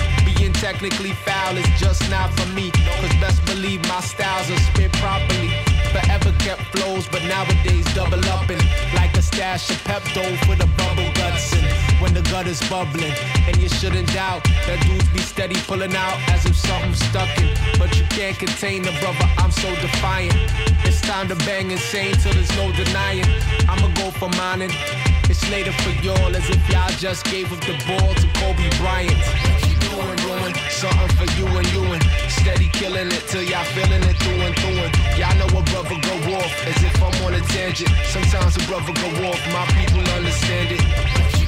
Technically 0.63 1.11
foul 1.27 1.57
is 1.57 1.67
just 1.81 2.09
not 2.09 2.33
for 2.39 2.47
me. 2.55 2.71
Cause 2.71 3.11
best 3.19 3.45
believe 3.47 3.83
my 3.89 4.01
styles 4.01 4.49
are 4.49 4.61
spit 4.71 4.93
properly. 4.93 5.51
Forever 5.91 6.31
kept 6.39 6.63
flows, 6.71 7.09
but 7.09 7.21
nowadays 7.25 7.85
double 7.97 8.25
up 8.27 8.49
and 8.49 8.63
like 8.95 9.13
a 9.17 9.23
stash 9.23 9.71
of 9.71 9.79
Pepto 9.83 10.23
for 10.47 10.55
the 10.55 10.71
bubble 10.79 11.11
guts. 11.15 11.53
And 11.53 11.67
when 12.01 12.15
the 12.15 12.23
gut 12.31 12.47
is 12.47 12.61
bubbling, 12.71 13.13
and 13.49 13.57
you 13.57 13.69
shouldn't 13.69 14.07
doubt 14.15 14.45
that 14.69 14.79
dudes 14.87 15.09
be 15.09 15.19
steady 15.19 15.57
pulling 15.67 15.97
out 15.97 16.17
as 16.31 16.47
if 16.47 16.55
something's 16.55 17.03
stuck 17.11 17.29
in. 17.41 17.51
But 17.77 17.99
you 17.99 18.05
can't 18.11 18.39
contain 18.39 18.83
the 18.85 18.93
brother, 19.03 19.27
I'm 19.39 19.51
so 19.51 19.69
defiant. 19.83 20.39
It's 20.87 21.01
time 21.01 21.27
to 21.27 21.35
bang 21.43 21.73
insane 21.73 22.15
till 22.23 22.35
there's 22.35 22.57
no 22.57 22.71
denying. 22.71 23.27
I'ma 23.69 23.89
go 23.97 24.13
for 24.13 24.29
mine 24.39 24.63
and 24.63 24.73
it's 25.29 25.43
later 25.51 25.73
for 25.83 25.91
y'all 26.07 26.37
as 26.37 26.49
if 26.49 26.63
y'all 26.71 26.89
just 26.99 27.25
gave 27.25 27.53
up 27.53 27.61
the 27.63 27.75
ball 27.85 28.15
to 28.15 28.27
Kobe 28.39 28.71
Bryant. 28.79 29.62
Something 30.83 31.17
for 31.17 31.39
you 31.39 31.47
and 31.47 31.73
you 31.73 31.85
and 31.93 32.03
steady 32.29 32.69
killing 32.73 33.07
it 33.07 33.23
till 33.29 33.45
y'all 33.45 33.63
feeling 33.67 34.03
it 34.03 34.17
through 34.19 34.41
and 34.43 34.57
through. 34.59 34.83
And 34.83 34.93
y'all 35.17 35.33
know 35.39 35.47
a 35.57 35.63
brother 35.71 35.95
go 35.95 36.35
off 36.35 36.67
as 36.67 36.83
if 36.83 37.01
I'm 37.01 37.25
on 37.25 37.35
a 37.35 37.41
tangent. 37.55 37.89
Sometimes 38.07 38.57
a 38.57 38.67
brother 38.67 38.93
go 38.93 39.29
off, 39.29 39.39
my 39.53 39.65
people 39.79 40.01
understand 40.11 40.73
it. 40.73 41.42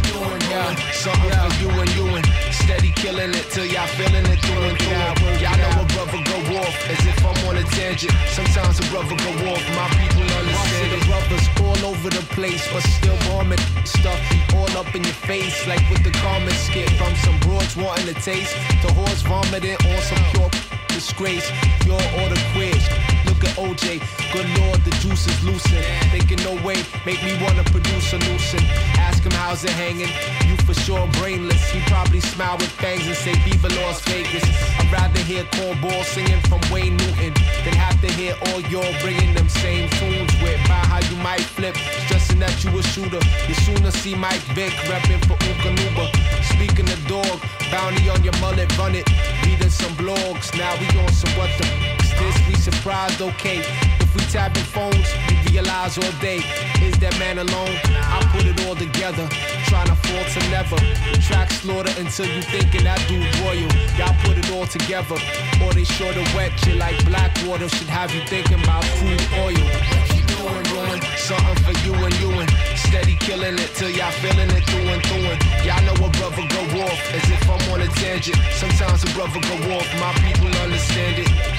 Yeah, 0.54 0.70
something 1.02 1.34
for 1.34 1.50
you 1.58 1.68
and 1.82 1.90
you 1.98 2.06
and 2.14 2.26
steady 2.54 2.92
killing 2.94 3.34
it 3.34 3.50
till 3.50 3.66
y'all 3.66 3.90
feeling 3.98 4.22
it 4.22 4.38
through 4.38 4.62
and 4.70 4.78
through. 4.78 5.42
Y'all 5.42 5.58
know 5.58 5.82
a 5.82 5.86
brother 5.98 6.22
go 6.30 6.38
off 6.62 6.76
as 6.94 7.02
if 7.10 7.18
I'm 7.26 7.34
on 7.48 7.56
a 7.58 7.64
tangent. 7.74 8.14
Sometimes 8.30 8.78
a 8.78 8.86
brother 8.94 9.18
go 9.18 9.32
off, 9.50 9.64
my 9.74 9.90
people 9.98 10.22
understand 10.38 10.94
it. 10.94 11.02
Brothers 11.10 11.46
all 11.58 11.90
over 11.90 12.08
the 12.08 12.22
place, 12.38 12.62
but 12.72 12.84
still 12.86 13.18
bombing 13.26 13.58
stuff 13.84 14.20
all 14.54 14.70
up 14.78 14.94
in 14.94 15.02
your 15.02 15.18
face, 15.26 15.66
like 15.66 15.82
with 15.90 16.04
the 16.04 16.14
comment 16.22 16.54
skit 16.54 16.88
from 16.90 17.12
some 17.26 17.38
broads 17.40 17.76
wanting 17.76 18.06
to 18.06 18.14
taste. 18.14 18.54
The 18.86 18.92
horse 18.94 19.22
vomiting 19.22 19.74
on 19.74 20.00
some 20.06 20.22
pure 20.30 20.50
disgrace. 20.86 21.50
You're 21.84 21.98
all 21.98 22.28
the 22.30 22.38
quiz. 22.54 23.13
At 23.44 23.56
OJ, 23.60 24.00
good 24.32 24.48
lord, 24.60 24.80
the 24.84 24.90
juice 25.02 25.26
is 25.26 25.38
loosened. 25.44 25.84
Thinking 26.10 26.40
no 26.44 26.54
way, 26.64 26.80
make 27.04 27.22
me 27.22 27.36
wanna 27.44 27.64
produce 27.64 28.12
a 28.14 28.18
nuisance. 28.18 28.64
Ask 28.96 29.22
him 29.22 29.32
how's 29.32 29.64
it 29.64 29.70
hanging. 29.70 30.08
You 30.48 30.56
for 30.64 30.72
sure 30.72 31.06
brainless. 31.20 31.62
He 31.70 31.80
probably 31.82 32.20
smile 32.20 32.56
with 32.56 32.70
fangs 32.80 33.06
and 33.06 33.16
say 33.16 33.34
Viva 33.44 33.68
Las 33.80 34.00
Vegas. 34.08 34.44
I'd 34.80 34.90
rather 34.90 35.20
hear 35.20 35.44
cornball 35.56 36.04
singing 36.04 36.40
from 36.48 36.60
Wayne 36.72 36.96
Newton 36.96 37.34
than 37.64 37.74
have 37.74 38.00
to 38.00 38.10
hear 38.12 38.34
all 38.46 38.60
y'all 38.72 38.94
bringing 39.02 39.34
them 39.34 39.48
same 39.48 39.90
tunes 40.00 40.32
with. 40.42 40.60
By 40.66 40.80
how 40.88 41.00
you 41.10 41.16
might 41.16 41.44
flip, 41.44 41.76
stressing 42.06 42.38
that 42.40 42.64
you 42.64 42.70
a 42.78 42.82
shooter. 42.82 43.20
You 43.46 43.54
sooner 43.54 43.90
see 43.90 44.14
Mike 44.14 44.44
Vick 44.56 44.72
repping 44.88 45.20
for 45.28 45.36
Eukanuba. 45.44 46.08
Speaking 46.54 46.88
of 46.88 47.00
dog, 47.06 47.40
bounty 47.70 48.08
on 48.08 48.24
your 48.24 48.36
mullet, 48.40 48.70
run 48.78 48.94
it. 48.94 49.06
Reading 49.44 49.70
some 49.70 49.92
blogs. 49.96 50.56
Now 50.56 50.72
we 50.80 50.86
on 50.98 51.12
some 51.12 51.36
what 51.36 51.50
the 51.58 52.03
this? 52.18 52.36
We 52.48 52.54
surprised, 52.54 53.20
okay. 53.20 53.62
If 54.00 54.14
we 54.14 54.22
tapping 54.30 54.64
phones, 54.64 55.08
we 55.28 55.50
realize 55.50 55.98
all 55.98 56.12
day. 56.20 56.40
Is 56.82 56.98
that 56.98 57.18
man 57.18 57.38
alone? 57.38 57.74
I 58.14 58.20
put 58.32 58.44
it 58.46 58.58
all 58.66 58.76
together. 58.76 59.26
Trying 59.66 59.88
to 59.88 59.96
fall 59.96 60.24
to 60.24 60.40
never. 60.50 60.78
Track 61.20 61.50
slaughter 61.50 61.92
until 61.98 62.26
you 62.26 62.42
thinking 62.42 62.84
that 62.84 63.00
dude 63.08 63.26
royal. 63.42 63.70
Y'all 63.98 64.14
put 64.22 64.38
it 64.38 64.50
all 64.52 64.66
together. 64.66 65.16
Or 65.62 65.72
they 65.72 65.84
sure 65.84 66.12
to 66.12 66.24
wet 66.36 66.52
you 66.66 66.74
like 66.74 66.98
black 67.06 67.32
water. 67.46 67.68
Should 67.68 67.88
have 67.88 68.14
you 68.14 68.22
thinking 68.26 68.62
about 68.62 68.84
crude 68.98 69.24
oil. 69.40 69.66
Keep 70.10 70.26
doing, 70.36 70.62
doing 70.70 71.02
something 71.16 71.58
for 71.64 71.74
you 71.82 71.94
and 71.94 72.14
you 72.20 72.30
and 72.38 72.50
steady 72.76 73.16
killing 73.16 73.58
it 73.58 73.70
till 73.74 73.90
y'all 73.90 74.12
feeling 74.22 74.50
it 74.50 74.64
through 74.68 74.88
and 74.92 75.02
through. 75.06 75.26
And 75.32 75.40
y'all 75.64 75.82
know 75.88 76.06
a 76.06 76.10
brother 76.20 76.44
go 76.46 76.62
off 76.84 77.00
as 77.16 77.24
if 77.30 77.42
I'm 77.48 77.62
on 77.72 77.80
a 77.80 77.88
tangent. 77.98 78.38
Sometimes 78.52 79.02
a 79.02 79.10
brother 79.16 79.40
go 79.40 79.56
off, 79.74 79.88
my 79.98 80.12
people 80.22 80.52
understand 80.62 81.18
it. 81.18 81.53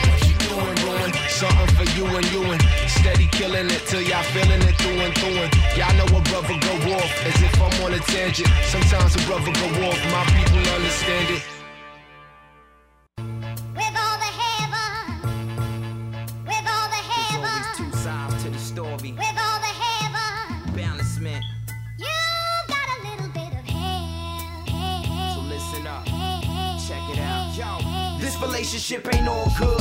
Doing, 1.39 1.51
doing 1.51 1.67
something 1.67 1.75
for 1.75 1.97
you 1.97 2.05
and 2.05 2.31
you 2.31 2.43
and 2.51 2.61
steady 2.89 3.27
killing 3.27 3.69
it 3.69 3.81
till 3.87 4.01
y'all 4.01 4.23
feeling 4.23 4.61
it 4.61 4.75
through 4.77 4.99
and 4.99 5.13
through. 5.17 5.37
And 5.37 5.51
y'all 5.77 5.93
know 5.97 6.17
a 6.17 6.21
brother 6.21 6.57
go 6.59 6.93
off 6.95 7.25
as 7.25 7.41
if 7.41 7.61
I'm 7.61 7.83
on 7.83 7.93
a 7.93 7.99
tangent. 7.99 8.49
Sometimes 8.63 9.15
a 9.15 9.19
brother 9.27 9.51
go 9.51 9.67
off, 9.87 9.99
my 10.11 10.23
people 10.35 10.59
understand 10.75 11.29
it. 11.35 11.43
With 13.75 13.95
all 14.03 14.17
the 14.17 14.31
heaven, 14.41 15.21
with 16.45 16.67
all 16.67 16.87
the 16.89 17.01
heaven, 17.03 17.41
There's 17.41 17.43
always 17.43 17.77
two 17.77 17.91
sides 17.97 18.43
to 18.43 18.49
the 18.49 18.59
story. 18.59 19.11
with 19.11 19.37
all 19.37 19.59
the 19.59 19.73
heaven, 19.83 20.73
Balancement. 20.73 21.43
you 21.97 22.07
got 22.67 22.87
a 22.95 23.09
little 23.09 23.29
bit 23.33 23.51
of 23.59 23.65
hell. 23.65 25.35
So 25.35 25.41
listen 25.41 25.87
up. 25.87 26.05
Check 26.87 27.03
it 27.13 27.19
out. 27.19 28.19
This 28.21 28.35
relationship 28.41 29.13
ain't 29.13 29.27
all 29.27 29.51
good. 29.57 29.74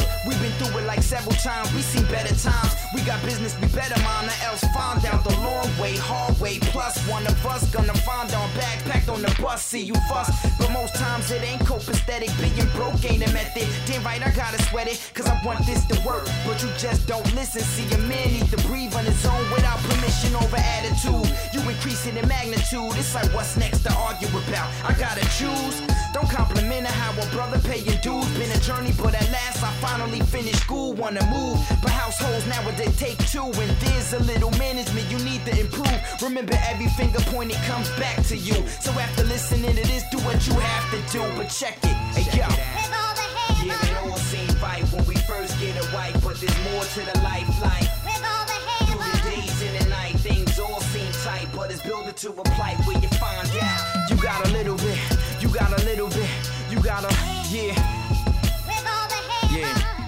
Several 1.05 1.37
times. 1.37 1.73
We 1.75 1.83
seen 1.83 2.05
better 2.07 2.35
times. 2.35 2.73
We 2.95 3.03
got 3.03 3.23
business, 3.23 3.55
we 3.61 3.69
better 3.69 4.01
mind, 4.03 4.29
or 4.29 4.39
else 4.49 4.65
find 4.73 5.05
out 5.05 5.23
the 5.23 5.37
long 5.45 5.69
way, 5.79 5.97
hard 5.97 6.39
way. 6.41 6.59
Plus, 6.73 6.97
one 7.07 7.27
of 7.27 7.37
us 7.47 7.71
gonna 7.71 7.95
find 8.09 8.33
our 8.33 8.49
backpack 8.57 9.13
on 9.13 9.21
the 9.21 9.35
bus. 9.41 9.63
See 9.63 9.83
you 9.83 9.95
fuss, 10.09 10.31
but 10.59 10.71
most 10.71 10.95
times 10.95 11.31
it 11.31 11.43
ain't 11.43 11.63
copacetic. 11.63 12.33
Being 12.41 12.69
broke 12.75 13.05
ain't 13.05 13.23
a 13.29 13.31
method. 13.33 13.69
Damn 13.87 14.03
right, 14.03 14.23
I 14.23 14.31
gotta 14.31 14.61
sweat 14.65 14.89
it, 14.89 14.99
cause 15.15 15.27
I 15.27 15.39
want 15.45 15.67
this 15.67 15.85
to 15.87 15.97
work. 16.07 16.27
But 16.47 16.63
you 16.63 16.71
just 16.79 17.07
don't 17.07 17.29
listen. 17.35 17.61
See, 17.61 17.87
a 17.95 17.99
man 17.99 18.33
need 18.33 18.49
to 18.51 18.59
breathe 18.69 18.95
on 18.95 19.05
his 19.05 19.25
own 19.27 19.45
without 19.51 19.79
permission 19.85 20.35
over 20.37 20.57
attitude. 20.57 21.29
You 21.75 21.81
increase 21.81 22.07
it 22.07 22.17
in 22.17 22.29
magnitude. 22.29 22.95
It's 22.95 23.15
like 23.15 23.33
what's 23.35 23.57
next 23.57 23.83
to 23.83 23.93
argue 23.95 24.29
about. 24.29 24.71
I 24.85 24.95
gotta 24.95 25.27
choose. 25.35 25.83
Don't 26.13 26.31
compliment 26.31 26.87
how 26.87 27.11
a 27.21 27.27
brother 27.35 27.59
paying 27.59 27.99
dues. 28.01 28.29
Been 28.39 28.51
a 28.53 28.61
journey, 28.61 28.93
but 28.97 29.15
at 29.15 29.29
last 29.33 29.63
I 29.63 29.73
finally 29.83 30.21
finished 30.21 30.61
school. 30.61 30.93
Wanna 30.93 31.27
move, 31.27 31.59
but 31.83 31.91
households 31.91 32.47
nowadays 32.47 32.97
take 32.97 33.19
two. 33.27 33.47
And 33.47 33.71
there's 33.83 34.13
a 34.13 34.21
little 34.21 34.53
management 34.53 35.11
you 35.11 35.19
need 35.25 35.45
to 35.47 35.59
improve. 35.59 35.99
Remember, 36.23 36.55
every 36.63 36.89
finger 36.91 37.19
pointed 37.33 37.59
comes 37.67 37.91
back 37.99 38.25
to 38.27 38.37
you. 38.37 38.55
So 38.81 38.93
after 38.93 39.25
listening 39.25 39.75
to 39.75 39.83
this, 39.83 40.05
do 40.11 40.19
what 40.19 40.47
you 40.47 40.55
have 40.55 40.87
to 40.93 41.13
do. 41.13 41.23
But 41.37 41.49
check 41.49 41.79
it, 41.83 41.97
hey 42.15 42.39
yo. 42.39 42.47
Yeah, 43.65 43.75
it 43.83 43.97
all 44.07 44.17
seem 44.17 44.47
right 44.63 44.85
when 44.93 45.05
we 45.07 45.17
first 45.17 45.59
get 45.59 45.75
it 45.75 45.93
right, 45.93 46.15
but 46.23 46.39
there's 46.39 46.59
more 46.71 46.85
to 46.85 47.01
the 47.01 47.19
life 47.25 47.94
to 52.17 52.31
a 52.31 52.45
plight 52.45 52.79
where 52.87 52.99
you 52.99 53.09
find 53.09 53.49
out 53.61 54.11
you 54.11 54.17
got 54.23 54.47
a 54.47 54.53
little 54.53 54.77
bit, 54.77 54.99
you 55.41 55.49
got 55.49 55.73
a 55.73 55.85
little 55.85 56.09
bit, 56.09 56.29
you 56.71 56.81
got 56.81 57.03
a 57.03 57.09
yeah. 57.51 57.75
Yeah. 59.51 60.05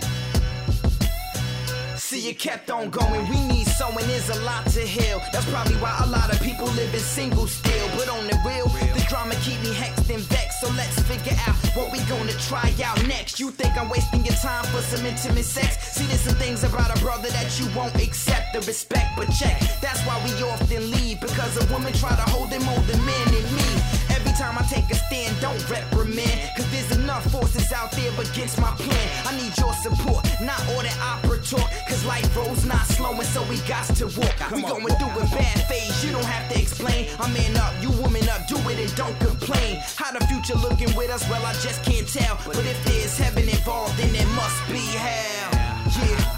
See, 1.97 2.29
it 2.29 2.39
kept 2.39 2.71
on 2.71 2.91
going. 2.91 3.29
We 3.29 3.41
need 3.47 3.67
someone, 3.77 4.07
there's 4.07 4.31
a 4.31 4.41
lot 4.41 4.65
to 4.73 4.81
heal. 4.81 5.21
That's 5.33 5.49
probably 5.51 5.77
why 5.77 5.95
a 6.03 6.07
lot 6.07 6.33
of 6.33 6.41
people 6.41 6.67
live 6.81 6.93
in 6.95 7.01
single 7.01 7.47
still. 7.47 7.89
But 7.97 8.09
on 8.09 8.27
the 8.27 8.37
real, 8.47 8.69
the 8.97 9.05
drama 9.09 9.35
keep 9.43 9.61
me 9.63 9.73
hexed 9.73 10.09
and 10.09 10.23
vexed. 10.23 10.61
So 10.61 10.69
let's 10.71 10.99
figure 11.03 11.37
out 11.47 11.55
what 11.77 11.93
we 11.93 11.99
gonna 12.09 12.33
try 12.49 12.73
out 12.83 12.99
next. 13.07 13.39
You 13.39 13.51
think 13.51 13.77
I'm 13.77 13.89
wasting 13.91 14.25
your 14.25 14.37
time 14.37 14.65
for 14.73 14.81
some 14.81 15.05
intimate 15.05 15.45
sex? 15.45 15.77
See, 15.95 16.07
there's 16.07 16.21
some 16.21 16.37
things 16.37 16.65
about 16.65 16.97
a 16.97 17.01
brother 17.01 17.29
that 17.29 17.61
you 17.61 17.67
won't 17.77 17.95
accept 17.97 18.55
the 18.55 18.61
respect, 18.61 19.09
but 19.17 19.27
check. 19.27 19.61
That's 19.81 20.01
why 20.07 20.17
we 20.25 20.33
often 20.43 20.91
leave 20.91 21.21
because 21.21 21.53
a 21.61 21.73
woman 21.73 21.93
try 21.93 22.17
to 22.17 22.27
hold 22.33 22.51
them 22.51 22.65
more 22.65 22.81
than 22.89 23.05
men 23.05 23.29
and 23.29 23.49
me. 23.53 23.69
Every 24.17 24.33
time 24.33 24.57
I 24.59 24.63
take 24.63 24.89
a 24.91 24.95
stand, 24.95 25.37
don't 25.41 25.61
reprimand. 25.69 26.51
Cause 26.57 26.69
there's 26.73 26.97
enough 26.97 27.31
forces 27.31 27.73
out 27.73 27.93
there 27.93 28.13
against 28.21 28.59
my 28.59 28.73
plan. 28.81 29.09
I 29.27 29.37
need 29.37 29.53
your 29.59 29.75
support, 29.75 30.25
not 30.41 30.61
all 30.71 30.83
that 30.83 30.99
opera 31.01 31.39
talk. 31.43 31.69
Cause 31.89 32.05
life 32.07 32.35
rolls 32.37 32.65
not 32.65 32.87
slowing, 32.87 33.29
so 33.35 33.43
we 33.45 33.59
got 33.67 33.85
to 33.97 34.07
walk. 34.07 34.51
we 34.55 34.63
going 34.63 34.87
through 34.87 35.19
a 35.19 35.27
bad 35.35 35.59
phase, 35.67 36.05
you 36.05 36.13
don't 36.13 36.25
have 36.25 36.51
to 36.53 36.61
explain. 36.61 37.09
I'm 37.19 37.33
man 37.33 37.57
up, 37.57 37.75
you 37.83 37.91
woman 38.03 38.29
up, 38.29 38.47
do 38.47 38.57
it 38.71 38.79
and 38.79 38.95
don't 38.95 39.19
complain. 39.19 39.83
How 39.97 40.13
the 40.13 40.25
future 40.27 40.55
looking 40.55 40.95
with 40.97 41.11
us, 41.11 41.29
well, 41.29 41.45
I 41.45 41.53
just 41.55 41.83
can't 41.83 42.07
tell. 42.07 42.39
But 42.47 42.59
if 42.59 42.79
there's 42.85 43.19
heaven 43.19 43.49
involved, 43.49 43.99
then 43.99 44.13
there 44.13 44.27
must 44.39 44.61
be 44.69 44.79
hell. 44.79 45.51
Yeah. 45.99 46.37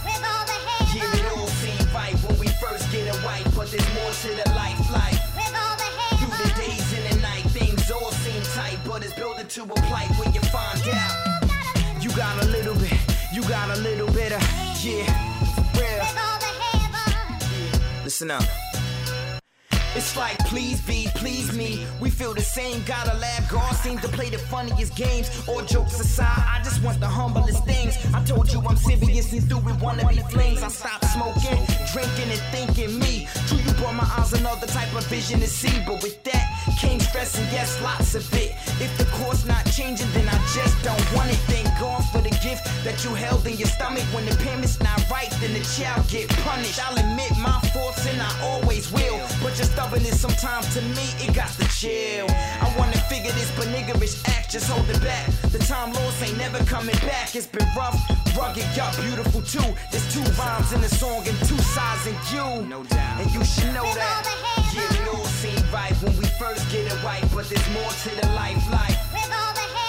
Yeah, 0.94 1.16
it 1.20 1.36
all 1.36 1.46
seem 1.46 1.94
right 1.94 2.16
when 2.24 2.38
we 2.38 2.48
first 2.60 2.90
get 2.90 3.06
it 3.06 3.22
right, 3.22 3.44
but 3.54 3.70
there's 3.70 3.88
more 3.94 4.10
to 4.10 4.28
the 4.32 4.48
life 4.56 4.80
like. 4.90 5.20
Through 6.18 6.34
the 6.42 6.52
days 6.56 6.92
and 6.96 7.12
the 7.12 7.20
night, 7.20 7.44
things 7.52 7.90
all 7.90 8.10
seem 8.10 8.42
tight, 8.54 8.78
but 8.86 9.04
it's 9.04 9.12
building 9.12 9.46
to 9.46 9.62
a 9.64 9.76
plight 9.86 10.10
where 10.16 10.30
you 10.32 10.40
find 10.48 10.80
out. 10.88 12.02
You 12.02 12.10
got 12.16 12.42
a 12.42 12.46
little 12.48 12.74
bit, 12.74 12.98
you 13.32 13.42
got 13.42 13.76
a 13.76 13.80
little 13.80 14.08
bit 14.08 14.32
of, 14.32 14.42
yeah, 14.82 15.04
for 15.04 15.12
real. 15.12 15.27
Listen 18.20 18.32
up. 18.32 18.67
It's 19.98 20.16
like 20.16 20.38
please 20.46 20.80
be, 20.82 21.08
please 21.16 21.52
me. 21.52 21.84
We 22.00 22.08
feel 22.08 22.32
the 22.32 22.40
same, 22.40 22.84
gotta 22.84 23.18
laugh. 23.18 23.50
God 23.50 23.72
seems 23.74 24.00
to 24.02 24.08
play 24.08 24.30
the 24.30 24.38
funniest 24.38 24.94
games. 24.94 25.28
All 25.48 25.60
jokes 25.62 25.98
aside, 25.98 26.44
I 26.46 26.62
just 26.62 26.80
want 26.84 27.00
the 27.00 27.08
humblest 27.08 27.64
things. 27.64 27.98
I 28.14 28.22
told 28.22 28.52
you 28.52 28.60
I'm 28.60 28.76
serious 28.76 29.32
and 29.32 29.42
through 29.48 29.64
with 29.66 29.80
wannabe 29.80 30.22
flings. 30.30 30.62
I 30.62 30.68
stopped 30.68 31.04
smoking, 31.06 31.58
drinking, 31.92 32.30
and 32.30 32.42
thinking 32.54 32.96
me. 33.00 33.26
True, 33.48 33.58
you 33.58 33.72
brought 33.72 33.96
my 33.96 34.08
eyes 34.16 34.32
another 34.34 34.68
type 34.68 34.94
of 34.94 35.04
vision 35.06 35.40
to 35.40 35.48
see. 35.48 35.74
But 35.84 36.00
with 36.00 36.22
that 36.22 36.46
came 36.78 37.00
stress 37.00 37.36
and 37.36 37.50
yes, 37.50 37.82
lots 37.82 38.14
of 38.14 38.22
it. 38.34 38.54
If 38.78 38.96
the 38.98 39.06
course 39.18 39.44
not 39.46 39.66
changing, 39.72 40.06
then 40.12 40.28
I 40.28 40.38
just 40.54 40.80
don't 40.84 41.06
want 41.12 41.28
it. 41.30 41.40
Thank 41.50 41.66
God 41.80 42.02
for 42.12 42.20
the 42.22 42.30
gift 42.38 42.62
that 42.84 43.02
you 43.02 43.14
held 43.14 43.44
in 43.48 43.56
your 43.56 43.66
stomach. 43.66 44.04
When 44.14 44.24
the 44.26 44.36
parent's 44.36 44.78
not 44.78 45.02
right, 45.10 45.30
then 45.40 45.54
the 45.54 45.64
child 45.74 46.06
get 46.08 46.28
punished. 46.46 46.78
I'll 46.86 46.96
admit 46.96 47.32
my 47.38 47.58
faults 47.74 48.06
and 48.06 48.22
I 48.22 48.30
always 48.42 48.92
will. 48.92 49.18
But 49.42 49.58
your 49.90 49.98
stubbornness 50.00 50.20
sometimes 50.20 50.74
to 50.74 50.82
me, 50.82 51.06
it 51.24 51.34
got 51.34 51.48
to 51.48 51.66
chill. 51.68 52.26
I 52.28 52.74
wanna 52.78 52.98
figure 53.08 53.32
this, 53.32 53.50
but 53.56 53.66
niggerish 53.68 54.26
act 54.28 54.50
just 54.50 54.68
hold 54.68 54.88
it 54.90 55.00
back. 55.02 55.30
The 55.52 55.58
time 55.58 55.92
lost 55.92 56.22
ain't 56.22 56.38
never 56.38 56.58
coming 56.64 56.96
back. 57.06 57.34
It's 57.34 57.46
been 57.46 57.66
rough, 57.76 57.98
rugged, 58.36 58.64
y'all 58.76 58.94
beautiful 59.02 59.42
too. 59.42 59.74
There's 59.90 60.06
two 60.12 60.24
rhymes 60.38 60.72
in 60.72 60.80
the 60.80 60.88
song 60.88 61.26
and 61.26 61.36
two 61.48 61.58
sides 61.58 62.06
in 62.06 62.16
you. 62.32 62.66
No 62.66 62.82
doubt. 62.84 63.20
And 63.20 63.30
you 63.32 63.44
should 63.44 63.72
know 63.74 63.84
that. 63.94 64.24
Yeah, 64.74 65.02
it 65.02 65.08
all 65.08 65.24
seem 65.24 65.62
right 65.72 65.94
when 66.02 66.16
we 66.16 66.26
first 66.38 66.70
get 66.70 66.86
it 66.86 67.02
right, 67.02 67.24
but 67.34 67.48
there's 67.48 67.68
more 67.72 67.90
to 68.04 68.10
the 68.20 68.28
life 68.34 68.62
like. 68.70 68.98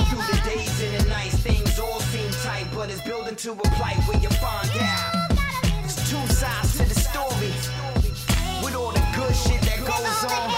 Through 0.09 0.25
the 0.25 0.41
days 0.43 0.81
and 0.81 0.99
the 0.99 1.09
nights, 1.09 1.35
things 1.35 1.77
all 1.79 1.99
seem 1.99 2.29
tight, 2.43 2.67
but 2.73 2.89
it's 2.89 3.01
building 3.01 3.35
to 3.35 3.51
a 3.51 3.67
plight 3.77 3.97
where 4.07 4.19
you 4.19 4.29
find 4.41 4.69
out. 4.81 5.37
There's 5.81 5.97
two 6.09 6.25
sides 6.33 6.77
to 6.77 6.83
the 6.87 6.95
story. 6.95 7.51
With 8.63 8.75
all 8.75 8.91
the 8.91 9.05
good 9.15 9.35
shit 9.35 9.68
goes 10.03 10.23
on. 10.31 10.49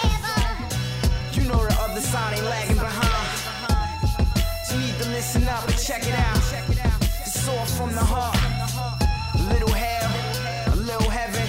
You 1.34 1.44
know 1.50 1.62
the 1.66 1.76
other 1.82 2.02
side 2.02 2.38
ain't 2.38 2.46
lagging 2.46 2.76
behind. 2.78 3.32
You 4.72 4.80
need 4.80 4.98
to 5.02 5.10
listen 5.10 5.44
up 5.48 5.68
and 5.68 5.78
check 5.78 6.04
it 6.06 6.14
out. 6.14 6.38
It's 7.26 7.48
all 7.48 7.66
from 7.66 7.92
the 7.94 8.06
heart. 8.14 8.38
A 9.36 9.54
little 9.54 9.74
hell, 9.74 10.74
a 10.74 10.76
little 10.76 11.10
heaven. 11.10 11.48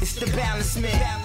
It's 0.00 0.14
the 0.14 0.26
balance 0.36 0.76
man. 0.78 1.21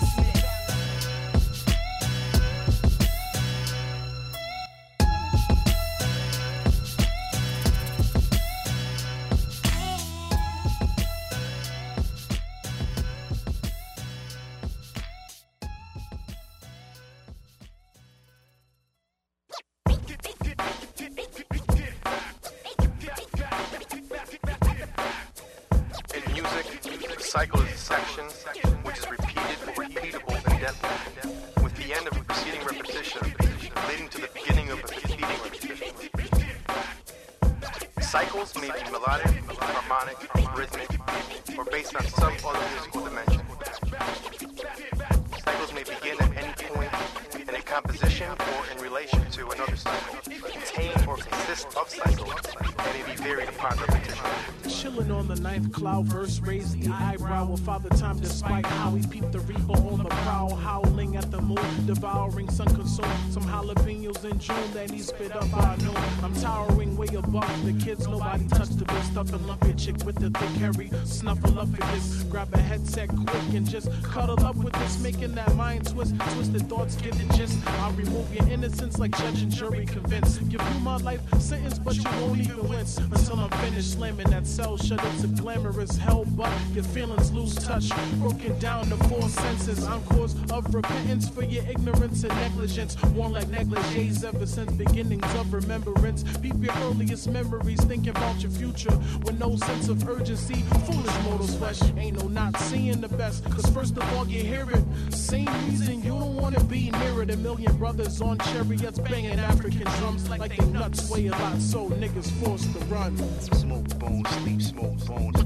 Some 62.49 63.43
jalapenos 63.43 64.23
in 64.25 64.39
June 64.39 64.73
that 64.73 64.89
he 64.89 64.99
spit 64.99 65.35
up 65.35 65.49
by 65.51 65.75
noon. 65.77 65.95
I'm 66.23 66.33
towering 66.35 66.97
way 66.97 67.07
above 67.15 67.65
the 67.65 67.73
kids, 67.83 68.07
nobody 68.07 68.47
touched 68.47 68.79
the 68.79 68.85
big 68.85 69.03
stuff 69.03 69.31
and 69.33 69.45
lump 69.45 69.63
your 69.63 69.73
chick 69.73 69.95
with 70.05 70.15
the 70.15 70.29
thick 70.31 70.49
hairy 70.61 70.89
snuffleupagus. 71.05 72.29
Grab 72.31 72.49
a 72.53 72.57
headset 72.57 73.09
quick 73.09 73.53
and 73.53 73.69
just 73.69 73.89
cuddle 74.03 74.43
up 74.45 74.55
with 74.55 74.73
this, 74.73 74.99
making 75.01 75.35
that 75.35 75.53
mind 75.55 75.87
twist. 75.87 76.15
Twisted 76.33 76.67
thoughts 76.69 76.95
get 76.95 77.13
the 77.13 77.33
gist. 77.35 77.59
I'll 77.81 77.91
remove 77.91 78.33
your 78.33 78.47
innocence 78.49 78.97
like 78.97 79.15
judge 79.17 79.41
and 79.41 79.51
jury 79.51 79.85
convinced. 79.85 80.39
Give 80.49 80.61
you 80.61 80.79
my 80.79 80.97
life 80.97 81.21
sentence, 81.39 81.77
but 81.77 81.95
you 81.95 82.03
won't 82.21 82.39
even 82.39 82.67
wince 82.67 82.97
until 82.97 83.39
I'm 83.39 83.49
finished 83.61 83.93
slamming 83.93 84.29
that 84.31 84.47
cell 84.47 84.77
shut. 84.77 84.99
up 84.99 85.17
to 85.21 85.27
glamorous 85.27 85.97
hell, 85.97 86.25
but 86.35 86.51
your 86.73 86.83
feelings 86.85 87.31
lose 87.31 87.55
touch. 87.55 87.89
Broken 88.19 88.57
down 88.59 88.85
to 88.85 88.97
four 89.09 89.29
senses. 89.29 89.85
Encores 89.85 90.35
of 90.51 90.73
repentance 90.73 91.29
for 91.29 91.43
your 91.43 91.63
ignorance 91.67 92.23
and 92.23 92.33
negligence. 92.37 93.01
Worn 93.15 93.33
like 93.33 93.47
negligees 93.49 94.23
ever 94.23 94.45
since 94.45 94.71
beginnings 94.73 95.33
of 95.35 95.53
remembrance. 95.53 96.23
Beep 96.37 96.55
your 96.61 96.73
earliest 96.83 97.29
memories, 97.29 97.83
thinking 97.83 98.09
about 98.09 98.41
your 98.41 98.51
future 98.51 98.95
with 99.23 99.39
no 99.39 99.55
sense 99.57 99.89
of 99.89 100.07
urgency. 100.07 100.61
Foolish 100.85 101.19
mortals 101.23 101.55
flesh 101.55 101.81
ain't 101.97 102.17
no 102.21 102.27
not 102.27 102.57
seeing 102.57 103.01
the 103.01 103.09
best. 103.09 103.43
Cause 103.45 103.67
first 103.69 103.97
of 103.97 104.03
all, 104.13 104.27
you 104.27 104.43
hear 104.43 104.67
it. 104.69 104.83
Same 105.13 105.49
reason 105.65 106.03
you 106.03 106.11
don't 106.11 106.35
wanna 106.35 106.63
be 106.65 106.91
near 106.91 107.23
it. 107.23 107.31
A 107.31 107.37
million 107.37 107.75
brothers 107.77 108.21
on 108.21 108.37
chariots 108.39 108.99
banging 108.99 109.39
African 109.39 109.87
drums 109.99 110.29
like 110.29 110.55
they 110.55 110.65
nuts 110.67 111.09
weigh 111.09 111.27
a 111.27 111.31
lot, 111.31 111.59
so 111.59 111.89
niggas 111.89 112.31
forced 112.43 112.71
to 112.73 112.79
run. 112.85 113.17
Smoke 113.41 113.87
bones, 113.99 114.29
sleep, 114.29 114.61
smoke 114.61 115.05
bones. 115.05 115.37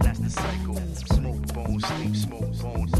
That's 0.00 0.18
the 0.18 0.30
cycle. 0.30 0.76
Smoke 1.16 1.54
bones, 1.54 1.86
sleep, 1.86 2.16
smoke 2.16 2.62
bones. 2.62 2.99